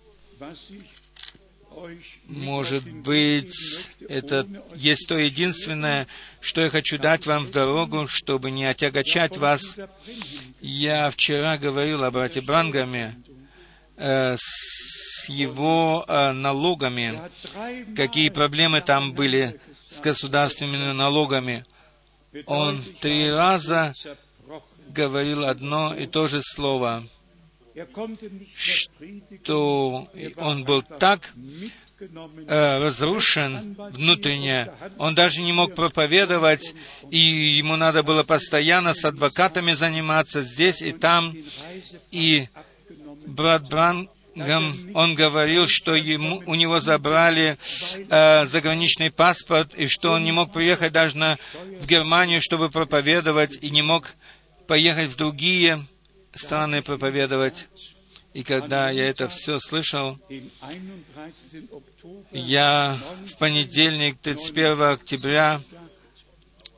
[2.27, 3.53] может быть,
[4.07, 6.07] это есть то единственное,
[6.39, 9.77] что я хочу дать вам в дорогу, чтобы не отягочать вас.
[10.61, 13.22] Я вчера говорил о брате Брангаме
[13.97, 17.19] э, с его э, налогами,
[17.95, 19.60] какие проблемы там были
[19.91, 21.65] с государственными налогами.
[22.45, 23.93] Он три раза
[24.89, 27.03] говорил одно и то же слово
[29.35, 31.33] что он был так
[32.47, 36.75] э, разрушен внутренне, он даже не мог проповедовать,
[37.09, 41.35] и ему надо было постоянно с адвокатами заниматься здесь и там.
[42.11, 42.47] И
[43.25, 47.57] брат Брангам, он говорил, что ему, у него забрали
[48.09, 51.37] э, заграничный паспорт, и что он не мог приехать даже на,
[51.79, 54.13] в Германию, чтобы проповедовать, и не мог
[54.67, 55.87] поехать в другие
[56.34, 57.68] страны проповедовать.
[58.34, 60.18] И когда я это все слышал,
[62.31, 62.97] я
[63.27, 65.61] в понедельник, 31 октября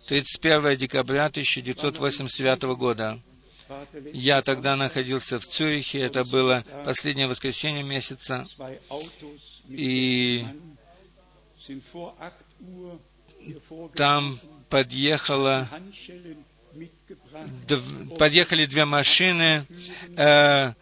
[0.06, 3.20] 31 декабря 1989 года.
[4.14, 8.46] Я тогда находился в Цюрихе, это было последнее воскресенье месяца,
[9.68, 10.46] и
[13.94, 14.38] там
[14.68, 15.68] подъехала,
[18.18, 19.66] подъехали две машины
[20.16, 20.72] э,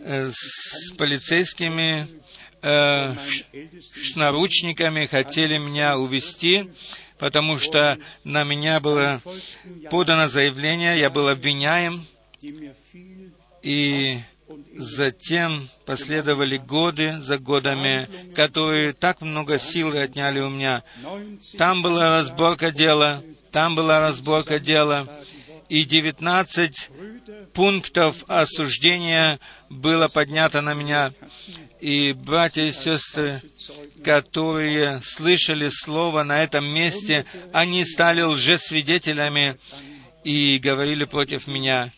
[0.00, 2.08] э, с полицейскими,
[2.62, 3.14] э,
[3.72, 6.70] с наручниками, хотели меня увезти,
[7.18, 9.20] потому что на меня было
[9.90, 12.06] подано заявление, я был обвиняем,
[13.62, 14.20] и
[14.78, 20.82] затем последовали годы за годами, которые так много сил отняли у меня.
[21.58, 23.22] Там была разборка дела,
[23.52, 25.08] там была разборка дела,
[25.68, 26.90] и 19
[27.52, 31.12] пунктов осуждения было поднято на меня.
[31.80, 33.40] И братья и сестры,
[34.02, 39.58] которые слышали слово на этом месте, они стали лжесвидетелями
[40.24, 41.92] и говорили против меня.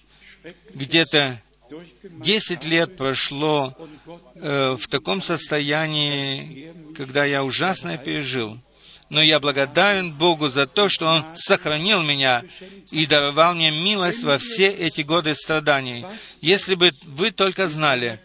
[0.75, 1.41] Где-то
[2.03, 3.77] десять лет прошло
[4.35, 8.59] э, в таком состоянии, когда я ужасно пережил
[9.11, 12.45] но я благодарен Богу за то, что Он сохранил меня
[12.91, 16.05] и даровал мне милость во все эти годы страданий.
[16.41, 18.21] Если бы вы только знали,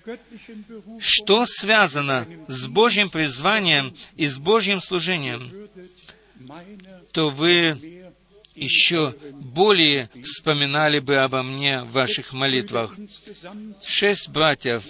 [0.99, 5.69] что связано с Божьим призванием и с Божьим служением,
[7.11, 7.92] то вы
[8.55, 12.95] еще более вспоминали бы обо мне в ваших молитвах.
[13.85, 14.83] Шесть братьев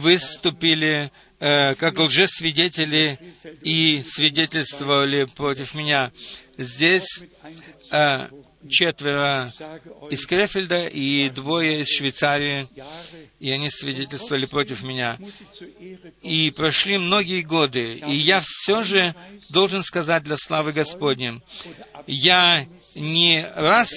[0.00, 1.10] выступили
[1.40, 3.18] э, как лжесвидетели
[3.62, 6.12] и свидетельствовали против меня.
[6.58, 7.22] Здесь
[7.90, 8.28] э,
[8.68, 9.52] четверо
[10.10, 12.68] из Крефельда и двое из Швейцарии,
[13.40, 15.18] и они свидетельствовали против меня.
[16.22, 19.14] И прошли многие годы, и я все же
[19.50, 21.40] должен сказать для славы Господней,
[22.06, 23.90] я не раз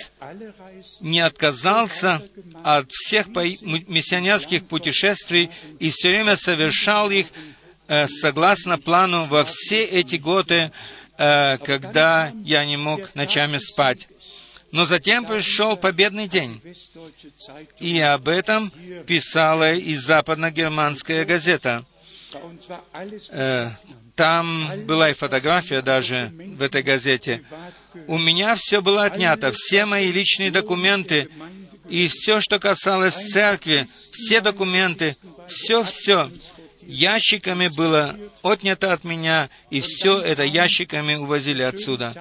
[1.02, 2.22] не отказался
[2.64, 7.28] от всех миссионерских путешествий и все время совершал их
[7.88, 10.72] э, согласно плану во все эти годы,
[11.18, 14.08] э, когда я не мог ночами спать.
[14.76, 16.62] Но затем пришел победный день,
[17.80, 18.70] и об этом
[19.08, 21.86] писала и западно-германская газета.
[23.32, 23.72] Э,
[24.18, 27.42] там была и фотография даже в этой газете.
[28.08, 31.30] У меня все было отнято, все мои личные документы,
[31.88, 35.16] и все, что касалось церкви, все документы,
[35.48, 36.30] все-все,
[36.82, 42.14] ящиками было отнято от меня, и все это ящиками увозили отсюда.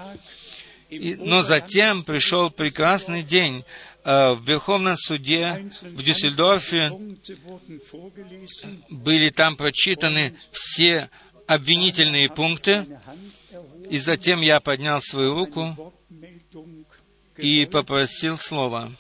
[0.91, 3.65] И, но затем пришел прекрасный день.
[4.05, 6.93] Э, в Верховном суде в Дюссельдорфе
[8.91, 11.11] были там прочитаны все
[11.47, 12.87] обвинительные пункты,
[13.91, 15.93] и затем я поднял свою руку
[17.37, 18.93] и попросил слова.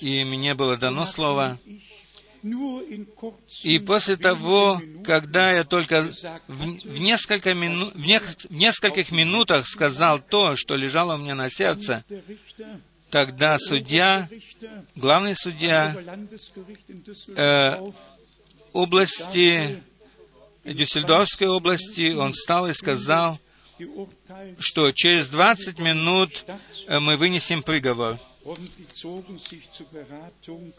[0.00, 1.58] И мне было дано слово.
[3.62, 6.10] И после того, когда я только
[6.48, 11.34] в, в, несколько мину, в, не, в нескольких минутах сказал то, что лежало у меня
[11.34, 12.04] на сердце,
[13.10, 14.28] тогда судья,
[14.94, 15.94] главный судья
[17.36, 17.76] э,
[18.72, 19.82] области
[20.64, 23.38] Дюссельдорфской области, он встал и сказал,
[24.58, 26.44] что через 20 минут
[26.86, 28.18] э, мы вынесем приговор.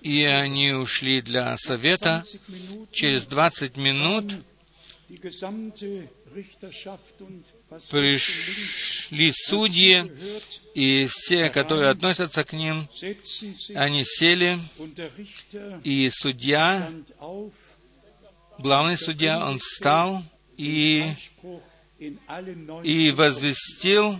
[0.01, 2.23] И они ушли для совета.
[2.91, 4.33] Через 20 минут
[7.89, 10.11] пришли судьи,
[10.73, 12.87] и все, которые относятся к ним,
[13.75, 14.59] они сели,
[15.83, 16.91] и судья
[18.61, 20.23] главный судья, он встал
[20.57, 21.13] и,
[22.83, 24.19] и возвестил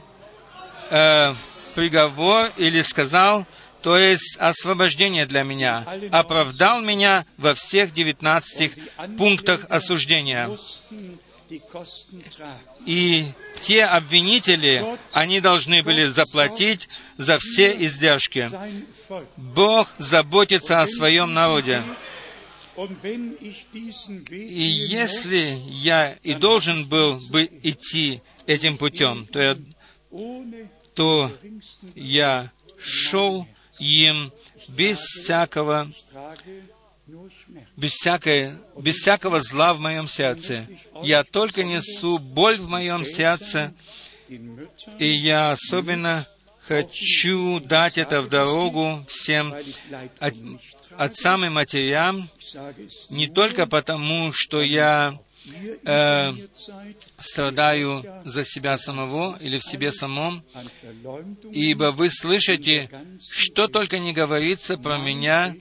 [0.89, 1.33] э,
[1.73, 3.45] приговор или сказал,
[3.81, 8.71] то есть освобождение для меня, оправдал меня во всех девятнадцати
[9.17, 10.49] пунктах осуждения.
[12.85, 13.25] И
[13.61, 16.87] те обвинители, они должны были заплатить
[17.17, 18.49] за все издержки.
[19.35, 21.83] Бог заботится о своем народе.
[24.29, 29.57] И если я и должен был бы идти этим путем, то я,
[30.93, 31.31] то
[31.95, 33.47] я шел
[33.79, 34.31] им
[34.67, 35.91] без всякого,
[37.75, 40.67] без, всякой, без всякого зла в моем сердце.
[41.03, 43.73] Я только несу боль в моем сердце,
[44.27, 46.27] и я особенно
[46.59, 49.53] хочу дать это в дорогу всем
[50.97, 52.29] отцам и матерям,
[53.09, 55.19] не только потому, что я
[55.83, 56.31] э,
[57.19, 60.43] страдаю за себя самого или в себе самом,
[61.51, 62.89] ибо вы слышите,
[63.31, 65.55] что только не говорится про меня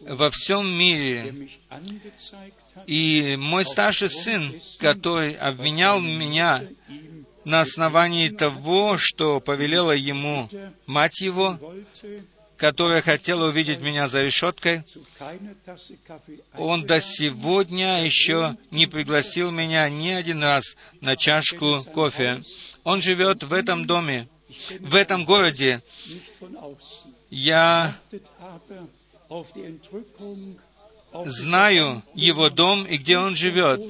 [0.00, 1.48] во всем мире.
[2.86, 6.64] И мой старший сын, который обвинял меня
[7.44, 10.48] на основании того, что повелела ему
[10.86, 11.58] мать его,
[12.60, 14.84] которая хотела увидеть меня за решеткой,
[16.58, 22.42] он до сегодня еще не пригласил меня ни один раз на чашку кофе.
[22.84, 24.28] Он живет в этом доме,
[24.78, 25.82] в этом городе.
[27.30, 27.96] Я
[31.24, 33.80] знаю его дом и где он живет.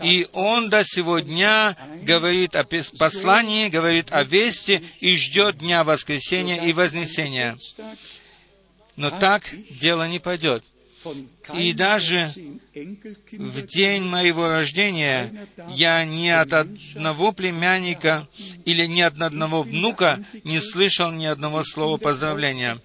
[0.00, 6.72] И он до сегодня говорит о послании, говорит о вести и ждет дня воскресения и
[6.72, 7.56] вознесения.
[8.96, 10.64] Но так дело не пойдет.
[11.54, 12.32] И даже
[13.32, 18.28] в день моего рождения я ни от одного племянника
[18.64, 22.78] или ни от одного внука не слышал ни одного слова поздравления,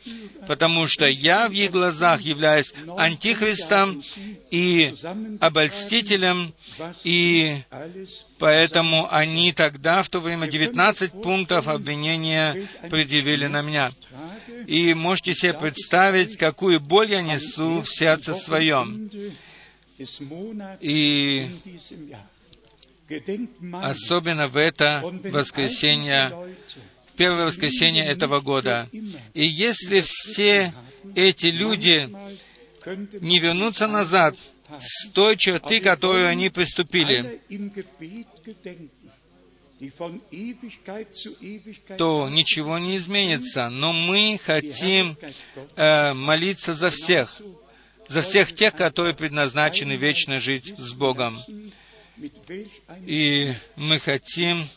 [0.47, 4.01] потому что я в их глазах являюсь антихристом
[4.51, 4.93] и
[5.39, 6.53] обольстителем,
[7.03, 7.63] и
[8.39, 13.91] поэтому они тогда, в то время, 19 пунктов обвинения предъявили на меня.
[14.65, 19.09] И можете себе представить, какую боль я несу в сердце своем.
[20.79, 21.49] И
[23.73, 26.33] особенно в это воскресенье,
[27.15, 28.89] первое воскресенье этого года.
[29.33, 30.73] И если все
[31.15, 32.09] эти люди
[33.21, 34.35] не вернутся назад
[34.79, 37.39] с той черты, которую они приступили,
[41.97, 43.69] то ничего не изменится.
[43.69, 45.17] Но мы хотим
[45.75, 47.41] э, молиться за всех,
[48.07, 51.39] за всех тех, которые предназначены вечно жить с Богом.
[53.05, 54.67] И мы хотим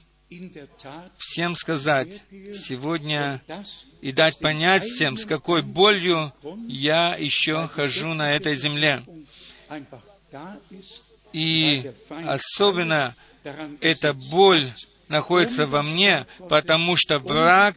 [1.18, 2.22] всем сказать
[2.54, 3.42] сегодня
[4.00, 6.32] и дать понять всем, с какой болью
[6.68, 9.02] я еще хожу на этой земле.
[11.32, 13.14] И особенно
[13.80, 14.72] эта боль
[15.10, 17.76] находится во мне, потому что враг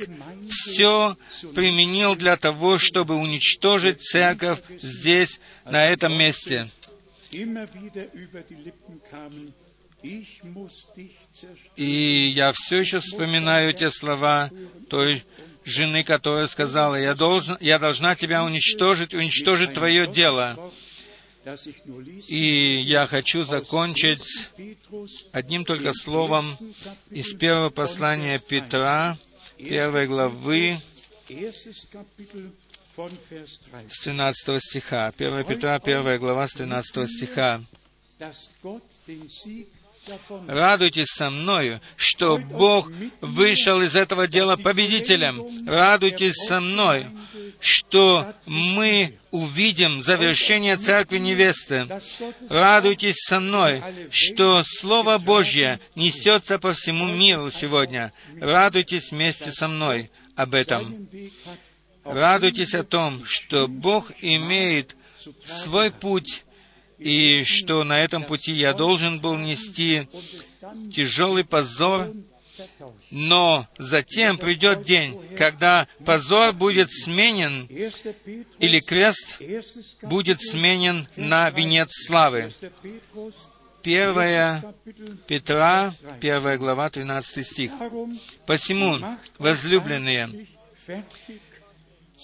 [0.50, 1.18] все
[1.54, 6.68] применил для того, чтобы уничтожить церковь здесь, на этом месте.
[11.76, 14.52] И я все еще вспоминаю эти слова
[14.90, 15.24] той
[15.66, 20.72] жены, которая сказала, я, должен, я должна тебя уничтожить, уничтожить твое дело.
[22.28, 24.24] И я хочу закончить
[25.32, 26.46] одним только словом
[27.10, 29.18] из первого послания Петра,
[29.58, 30.78] первой главы,
[33.90, 35.12] с 13 стиха.
[35.18, 37.62] 1 Петра, первая глава, с 13 стиха.
[40.48, 42.92] Радуйтесь со мною, что Бог
[43.22, 45.66] вышел из этого дела победителем.
[45.68, 47.08] Радуйтесь со мной,
[47.64, 51.88] что мы увидим завершение Церкви Невесты.
[52.50, 53.82] Радуйтесь со мной,
[54.12, 58.12] что Слово Божье несется по всему миру сегодня.
[58.42, 61.08] Радуйтесь вместе со мной об этом.
[62.04, 64.98] Радуйтесь о том, что Бог имеет
[65.46, 66.44] свой путь
[67.00, 70.10] и что на этом пути я должен был нести
[70.94, 72.12] тяжелый позор,
[73.12, 77.66] но затем придет день, когда позор будет сменен,
[78.60, 79.42] или крест
[80.02, 82.54] будет сменен на венец славы.
[83.82, 84.64] Первая
[85.28, 87.72] Петра, первая глава, 13 стих.
[88.46, 88.98] «Посему,
[89.40, 90.48] возлюбленные,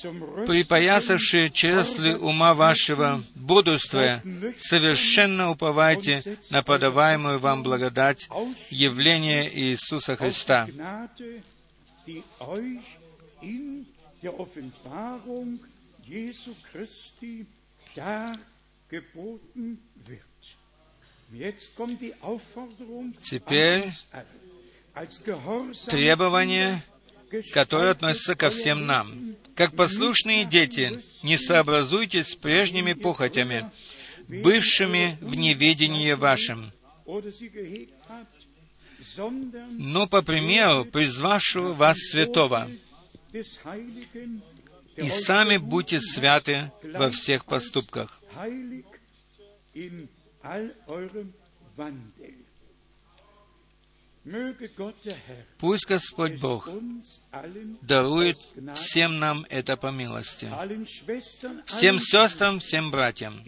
[0.02, 4.24] припоясавшие чресли ума вашего, бодрствуя,
[4.58, 8.28] совершенно уповайте на подаваемую вам благодать
[8.70, 10.68] явления Иисуса Христа.
[23.22, 23.92] Теперь
[25.86, 26.84] требование
[27.54, 29.36] которое относится ко всем нам.
[29.56, 33.70] Как послушные дети, не сообразуйтесь с прежними похотями,
[34.28, 36.72] бывшими в неведении вашем,
[39.72, 42.70] но по примеру призвавшего вас святого,
[44.96, 48.22] и сами будьте святы во всех поступках.
[55.58, 56.70] Пусть Господь Бог
[57.82, 58.38] дарует
[58.76, 60.52] всем нам это по милости,
[61.66, 63.42] всем сестрам, всем братьям,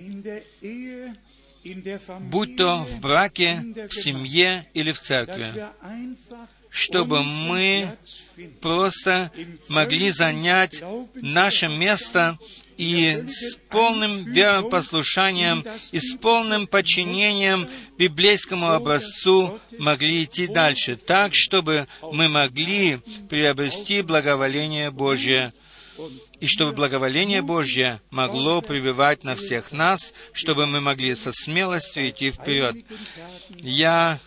[2.29, 5.67] будь то в браке, в семье или в церкви,
[6.69, 7.97] чтобы мы
[8.61, 9.31] просто
[9.69, 10.81] могли занять
[11.13, 12.39] наше место
[12.77, 21.87] и с полным веропослушанием и с полным подчинением библейскому образцу могли идти дальше, так, чтобы
[22.01, 22.99] мы могли
[23.29, 25.53] приобрести благоволение Божье
[26.39, 32.31] и чтобы благоволение Божье могло пребывать на всех нас, чтобы мы могли со смелостью идти
[32.31, 32.75] вперед.
[33.57, 34.19] Я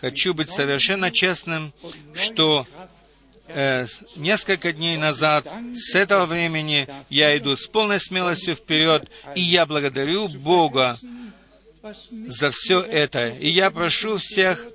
[0.00, 1.72] хочу быть совершенно честным,
[2.14, 2.66] что
[3.48, 3.86] э,
[4.16, 10.28] несколько дней назад, с этого времени, я иду с полной смелостью вперед, и я благодарю
[10.28, 10.96] Бога
[12.26, 13.28] за все это.
[13.28, 14.66] И я прошу всех,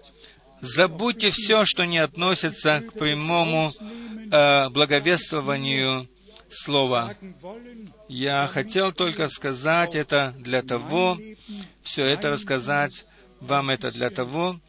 [0.61, 6.07] забудьте все, что не относится к прямому э, благовествованию
[6.49, 7.15] Слова.
[8.07, 11.19] Я хотел только сказать это для того,
[11.83, 13.05] все это рассказать
[13.39, 14.59] вам это для того,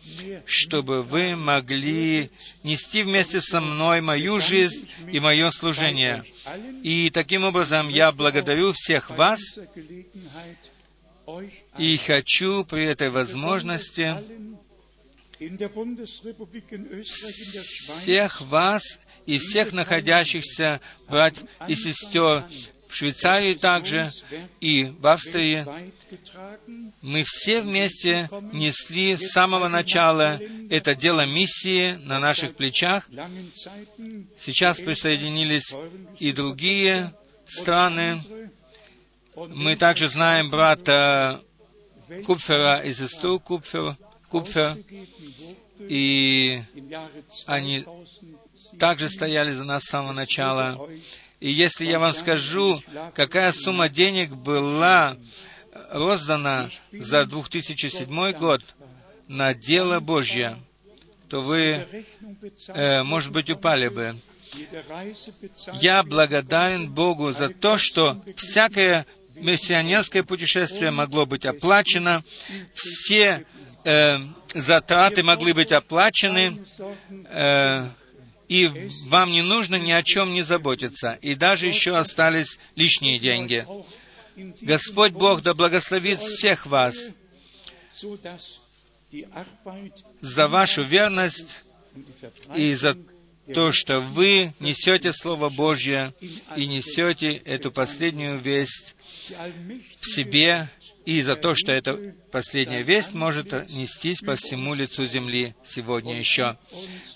[0.45, 2.31] чтобы вы могли
[2.63, 6.25] нести вместе со мной мою жизнь и мое служение.
[6.83, 9.41] И таким образом я благодарю всех вас
[11.79, 14.17] и хочу при этой возможности
[18.01, 18.83] всех вас
[19.27, 22.47] и всех находящихся братьев и сестер
[22.89, 24.11] в Швейцарии также
[24.61, 25.67] и в Австрии,
[27.03, 30.41] мы все вместе несли с самого начала
[30.71, 33.09] это дело миссии на наших плечах.
[34.39, 35.75] Сейчас присоединились
[36.19, 37.15] и другие
[37.47, 38.23] страны.
[39.37, 41.43] Мы также знаем брата
[42.27, 43.97] Купфера и сестру Купфер,
[44.31, 44.79] Купфер,
[45.79, 46.63] и
[47.47, 47.85] они
[48.79, 50.89] также стояли за нас с самого начала.
[51.41, 52.83] И если я вам скажу,
[53.15, 55.17] какая сумма денег была
[55.91, 58.63] роздана за 2007 год
[59.29, 60.59] на дело Божье,
[61.29, 61.87] то вы,
[62.69, 64.17] э, может быть, упали бы.
[65.75, 72.25] Я благодарен Богу за то, что всякое миссионерское путешествие могло быть оплачено,
[72.75, 73.45] все
[73.85, 74.19] э,
[74.55, 76.65] затраты могли быть оплачены,
[77.09, 77.91] э,
[78.49, 81.19] и вам не нужно ни о чем не заботиться.
[81.21, 83.67] И даже еще остались лишние деньги.
[84.61, 87.11] Господь Бог да благословит всех вас
[90.21, 91.59] за вашу верность
[92.55, 92.97] и за
[93.55, 96.15] то, что вы несете Слово Божье
[96.57, 98.95] и несете эту последнюю весть
[100.01, 100.69] в себе,
[101.09, 106.59] и за то, что эта последняя весть может нестись по всему лицу земли сегодня еще.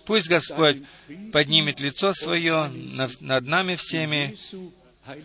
[0.07, 0.79] Пусть Господь
[1.31, 4.35] поднимет лицо свое над нами всеми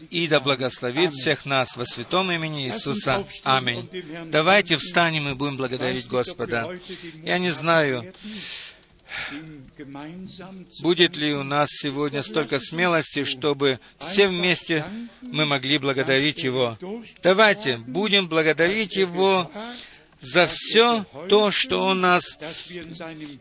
[0.09, 3.25] и да благословит всех нас во святом имени Иисуса.
[3.45, 3.89] Аминь.
[4.25, 6.77] Давайте встанем и будем благодарить Господа.
[7.23, 8.11] Я не знаю,
[10.81, 14.85] Будет ли у нас сегодня столько смелости, чтобы все вместе
[15.21, 16.77] мы могли благодарить Его?
[17.23, 19.51] Давайте будем благодарить Его
[20.19, 22.37] за все то, что Он нас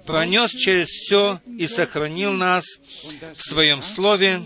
[0.04, 2.64] пронес через все и сохранил нас
[3.34, 4.42] в Своем Слове,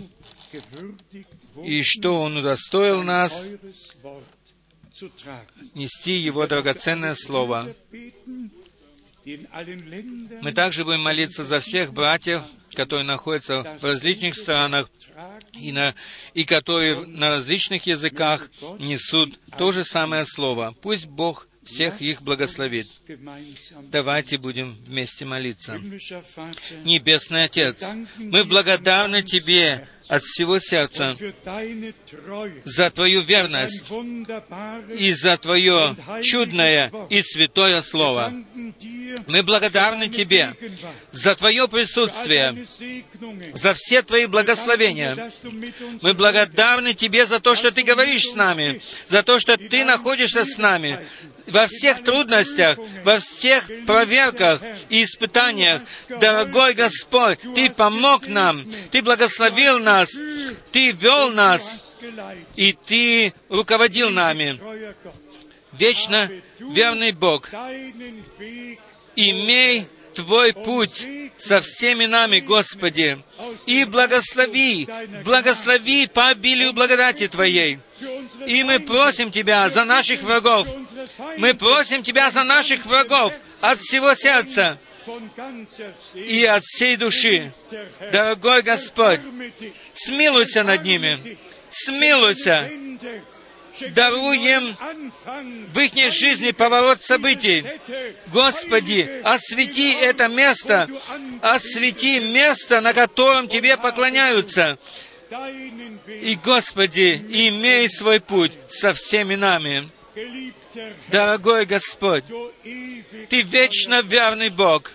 [1.63, 3.43] и что Он удостоил нас
[5.75, 7.73] нести Его драгоценное Слово.
[9.25, 12.41] Мы также будем молиться за всех братьев,
[12.73, 14.89] которые находятся в различных странах
[15.53, 15.93] и, на,
[16.33, 18.49] и которые на различных языках
[18.79, 20.75] несут то же самое слово.
[20.81, 22.87] Пусть Бог всех их благословит.
[23.83, 25.77] Давайте будем вместе молиться.
[26.83, 27.83] Небесный Отец,
[28.17, 31.15] мы благодарны Тебе от всего сердца.
[32.65, 33.89] За Твою верность
[34.93, 38.33] и за Твое чудное и святое Слово.
[39.27, 40.53] Мы благодарны Тебе
[41.11, 42.65] за Твое присутствие,
[43.53, 45.31] за все Твои благословения.
[46.01, 50.43] Мы благодарны Тебе за то, что Ты говоришь с нами, за то, что Ты находишься
[50.43, 50.99] с нами,
[51.47, 55.83] во всех трудностях, во всех проверках и испытаниях.
[56.09, 60.11] Дорогой Господь, Ты помог нам, Ты благословил нас,
[60.71, 61.81] Ты вел нас,
[62.55, 64.59] и Ты руководил нами.
[65.73, 67.49] Вечно верный Бог,
[69.15, 71.07] имей Твой путь
[71.37, 73.23] со всеми нами, Господи,
[73.65, 74.87] и благослови,
[75.23, 77.79] благослови по обилию благодати Твоей.
[78.45, 80.67] И мы просим Тебя за наших врагов.
[81.37, 84.77] Мы просим Тебя за наших врагов от всего сердца
[86.15, 87.51] и от всей души.
[88.11, 89.21] Дорогой Господь,
[89.93, 91.37] смилуйся над ними,
[91.69, 92.69] смилуйся,
[93.91, 94.75] даруй им
[95.73, 97.65] в их жизни поворот событий.
[98.27, 100.87] Господи, освети это место,
[101.41, 104.77] освети место, на котором Тебе поклоняются.
[106.07, 109.89] И, Господи, имей свой путь со всеми нами.
[111.09, 112.25] Дорогой Господь,
[113.29, 114.91] Ты вечно верный Бог.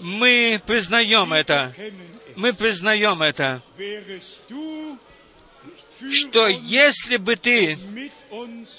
[0.00, 1.74] Мы признаем это.
[2.36, 3.62] Мы признаем это,
[6.12, 7.78] что если бы Ты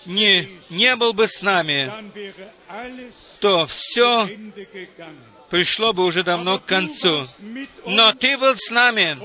[0.05, 1.91] не, не был бы с нами,
[3.39, 4.29] то все
[5.49, 7.25] пришло бы уже давно к концу.
[7.85, 9.17] Но Ты был с нами,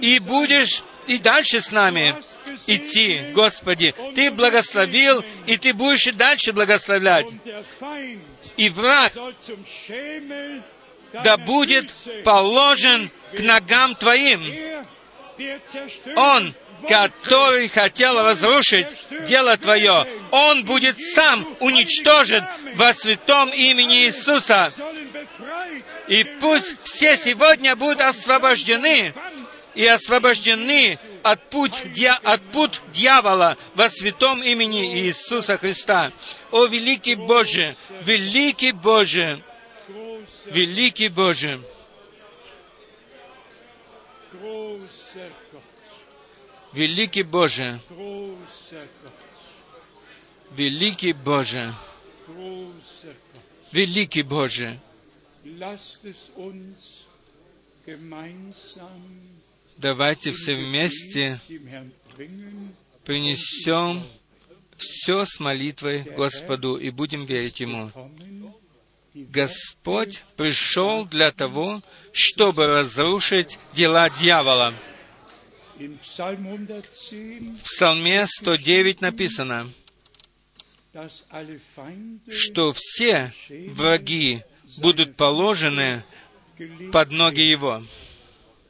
[0.00, 2.14] и будешь и дальше с нами
[2.68, 3.92] идти, Господи.
[4.14, 7.26] Ты благословил, и Ты будешь и дальше благословлять.
[8.56, 9.12] И враг
[11.12, 11.90] да будет
[12.22, 14.54] положен к ногам Твоим.
[16.14, 16.54] Он,
[16.86, 18.86] который хотел разрушить
[19.26, 22.46] дело Твое, Он будет сам уничтожен
[22.76, 24.72] во святом имени Иисуса.
[26.06, 29.12] И пусть все сегодня будут освобождены
[29.74, 31.82] и освобождены от путь,
[32.22, 36.12] от пут дьявола во святом имени Иисуса Христа.
[36.50, 39.42] О, великий Боже, великий Боже,
[40.46, 41.60] великий Боже,
[46.72, 47.80] великий Боже,
[50.58, 51.74] великий Боже,
[52.28, 53.72] großer Gott.
[53.72, 54.78] великий Боже.
[59.80, 61.40] Давайте все вместе
[63.04, 64.04] принесем
[64.76, 67.90] все с молитвой Господу и будем верить Ему.
[69.14, 71.80] Господь пришел для того,
[72.12, 74.74] чтобы разрушить дела дьявола.
[75.78, 79.72] im Psalm 110, В Псалме 109 написано,
[82.28, 83.32] что все
[83.68, 84.42] враги
[84.76, 86.04] будут положены
[86.92, 87.82] под ноги Его.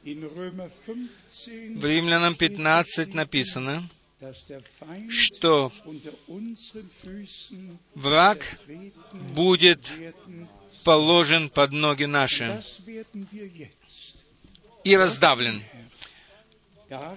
[0.03, 3.87] In Römer 15, В Римлянам 15 написано,
[5.09, 5.71] что
[7.93, 8.43] враг
[9.35, 9.91] будет
[10.83, 12.63] положен под ноги наши
[14.83, 15.63] и раздавлен.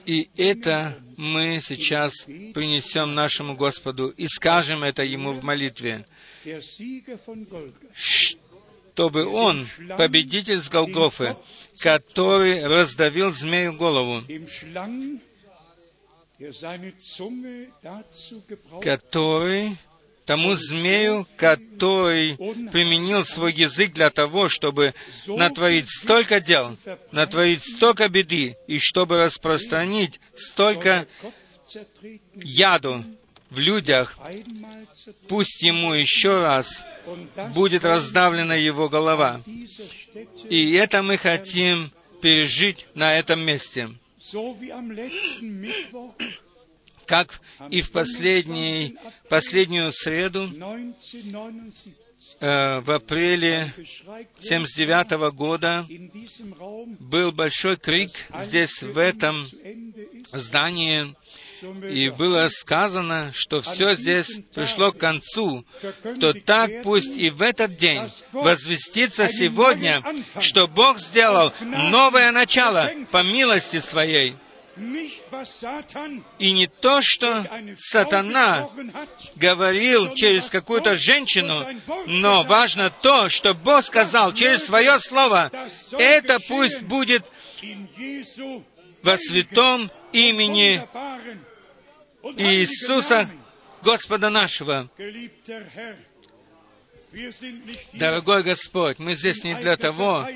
[0.05, 2.13] И это мы сейчас
[2.53, 6.07] принесем нашему Господу и скажем это Ему в молитве,
[8.95, 9.67] чтобы Он,
[9.99, 11.37] победитель с Голгофы,
[11.81, 14.23] который раздавил змею голову,
[18.81, 19.77] который
[20.25, 22.37] тому змею, который
[22.71, 24.95] применил свой язык для того, чтобы
[25.27, 26.77] натворить столько дел,
[27.11, 31.09] натворить столько беды, и чтобы распространить столько
[32.35, 33.05] яду
[33.55, 34.19] в людях,
[35.29, 36.85] пусть ему еще раз
[37.55, 39.41] будет раздавлена его голова.
[40.49, 43.91] И это мы хотим пережить на этом месте.
[47.07, 47.41] Как
[47.71, 48.97] и в последний,
[49.29, 52.05] последнюю среду 1979
[52.41, 55.87] э, в апреле geschreit 79 года
[56.99, 58.11] был большой крик
[58.41, 59.47] здесь, в этом
[60.33, 61.15] здании,
[61.89, 65.65] и было сказано, что все здесь пришло к концу,
[66.21, 70.03] то так пусть и в этот день возвестится сегодня,
[70.41, 74.37] что Бог сделал новое начало по милости Своей.
[76.39, 77.47] И не то, что
[77.77, 78.69] сатана
[79.37, 81.65] говорил через какую-то женщину,
[82.07, 85.53] но важно то, что Бог сказал через Свое Слово.
[85.93, 87.25] Это пусть будет
[89.03, 90.83] во святом имени
[92.37, 93.29] Иисуса.
[93.83, 94.89] Господа нашего.
[97.93, 100.27] Дорогой Господь, мы здесь не для того,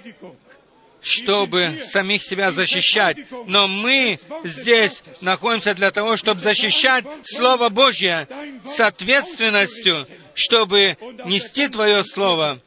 [1.01, 8.29] чтобы самих себя защищать, но мы здесь находимся для того, чтобы защищать Слово Божье
[8.65, 12.61] с ответственностью, чтобы нести Твое Слово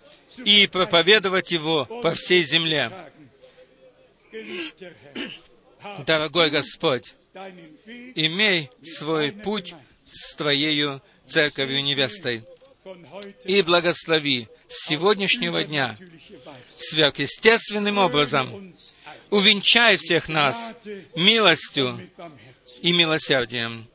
[0.44, 2.92] и проповедовать его по всей земле.
[6.06, 9.74] Дорогой Господь, имей свой путь
[10.10, 12.44] с Твоею церковью невестой
[13.46, 15.96] и благослови с сегодняшнего дня
[16.78, 18.74] сверхъестественным образом
[19.30, 20.58] увенчай всех нас
[21.16, 22.10] милостью
[22.82, 23.88] и милосердием.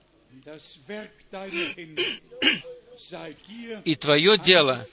[3.85, 4.87] И Твое дело.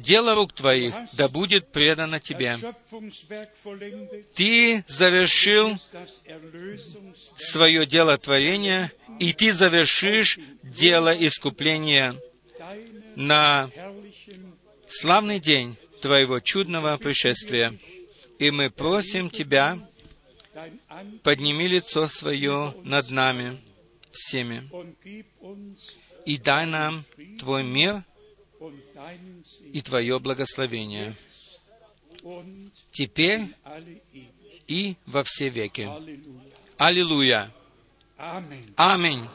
[0.00, 2.56] Дело рук Твоих, да будет предано Тебе.
[4.34, 5.76] Ты завершил
[7.36, 12.16] свое дело творения, и Ты завершишь дело искупления
[13.16, 13.70] на
[14.88, 17.78] славный день Твоего чудного пришествия.
[18.38, 19.78] И мы просим Тебя,
[21.22, 23.60] подними лицо свое над нами
[24.12, 24.68] всеми,
[26.24, 27.04] и дай нам
[27.38, 28.04] Твой мир
[29.72, 31.14] и Твое благословение.
[32.92, 33.48] Теперь
[34.66, 35.88] и во все веки.
[36.78, 37.52] Аллилуйя!
[38.76, 39.28] Аминь!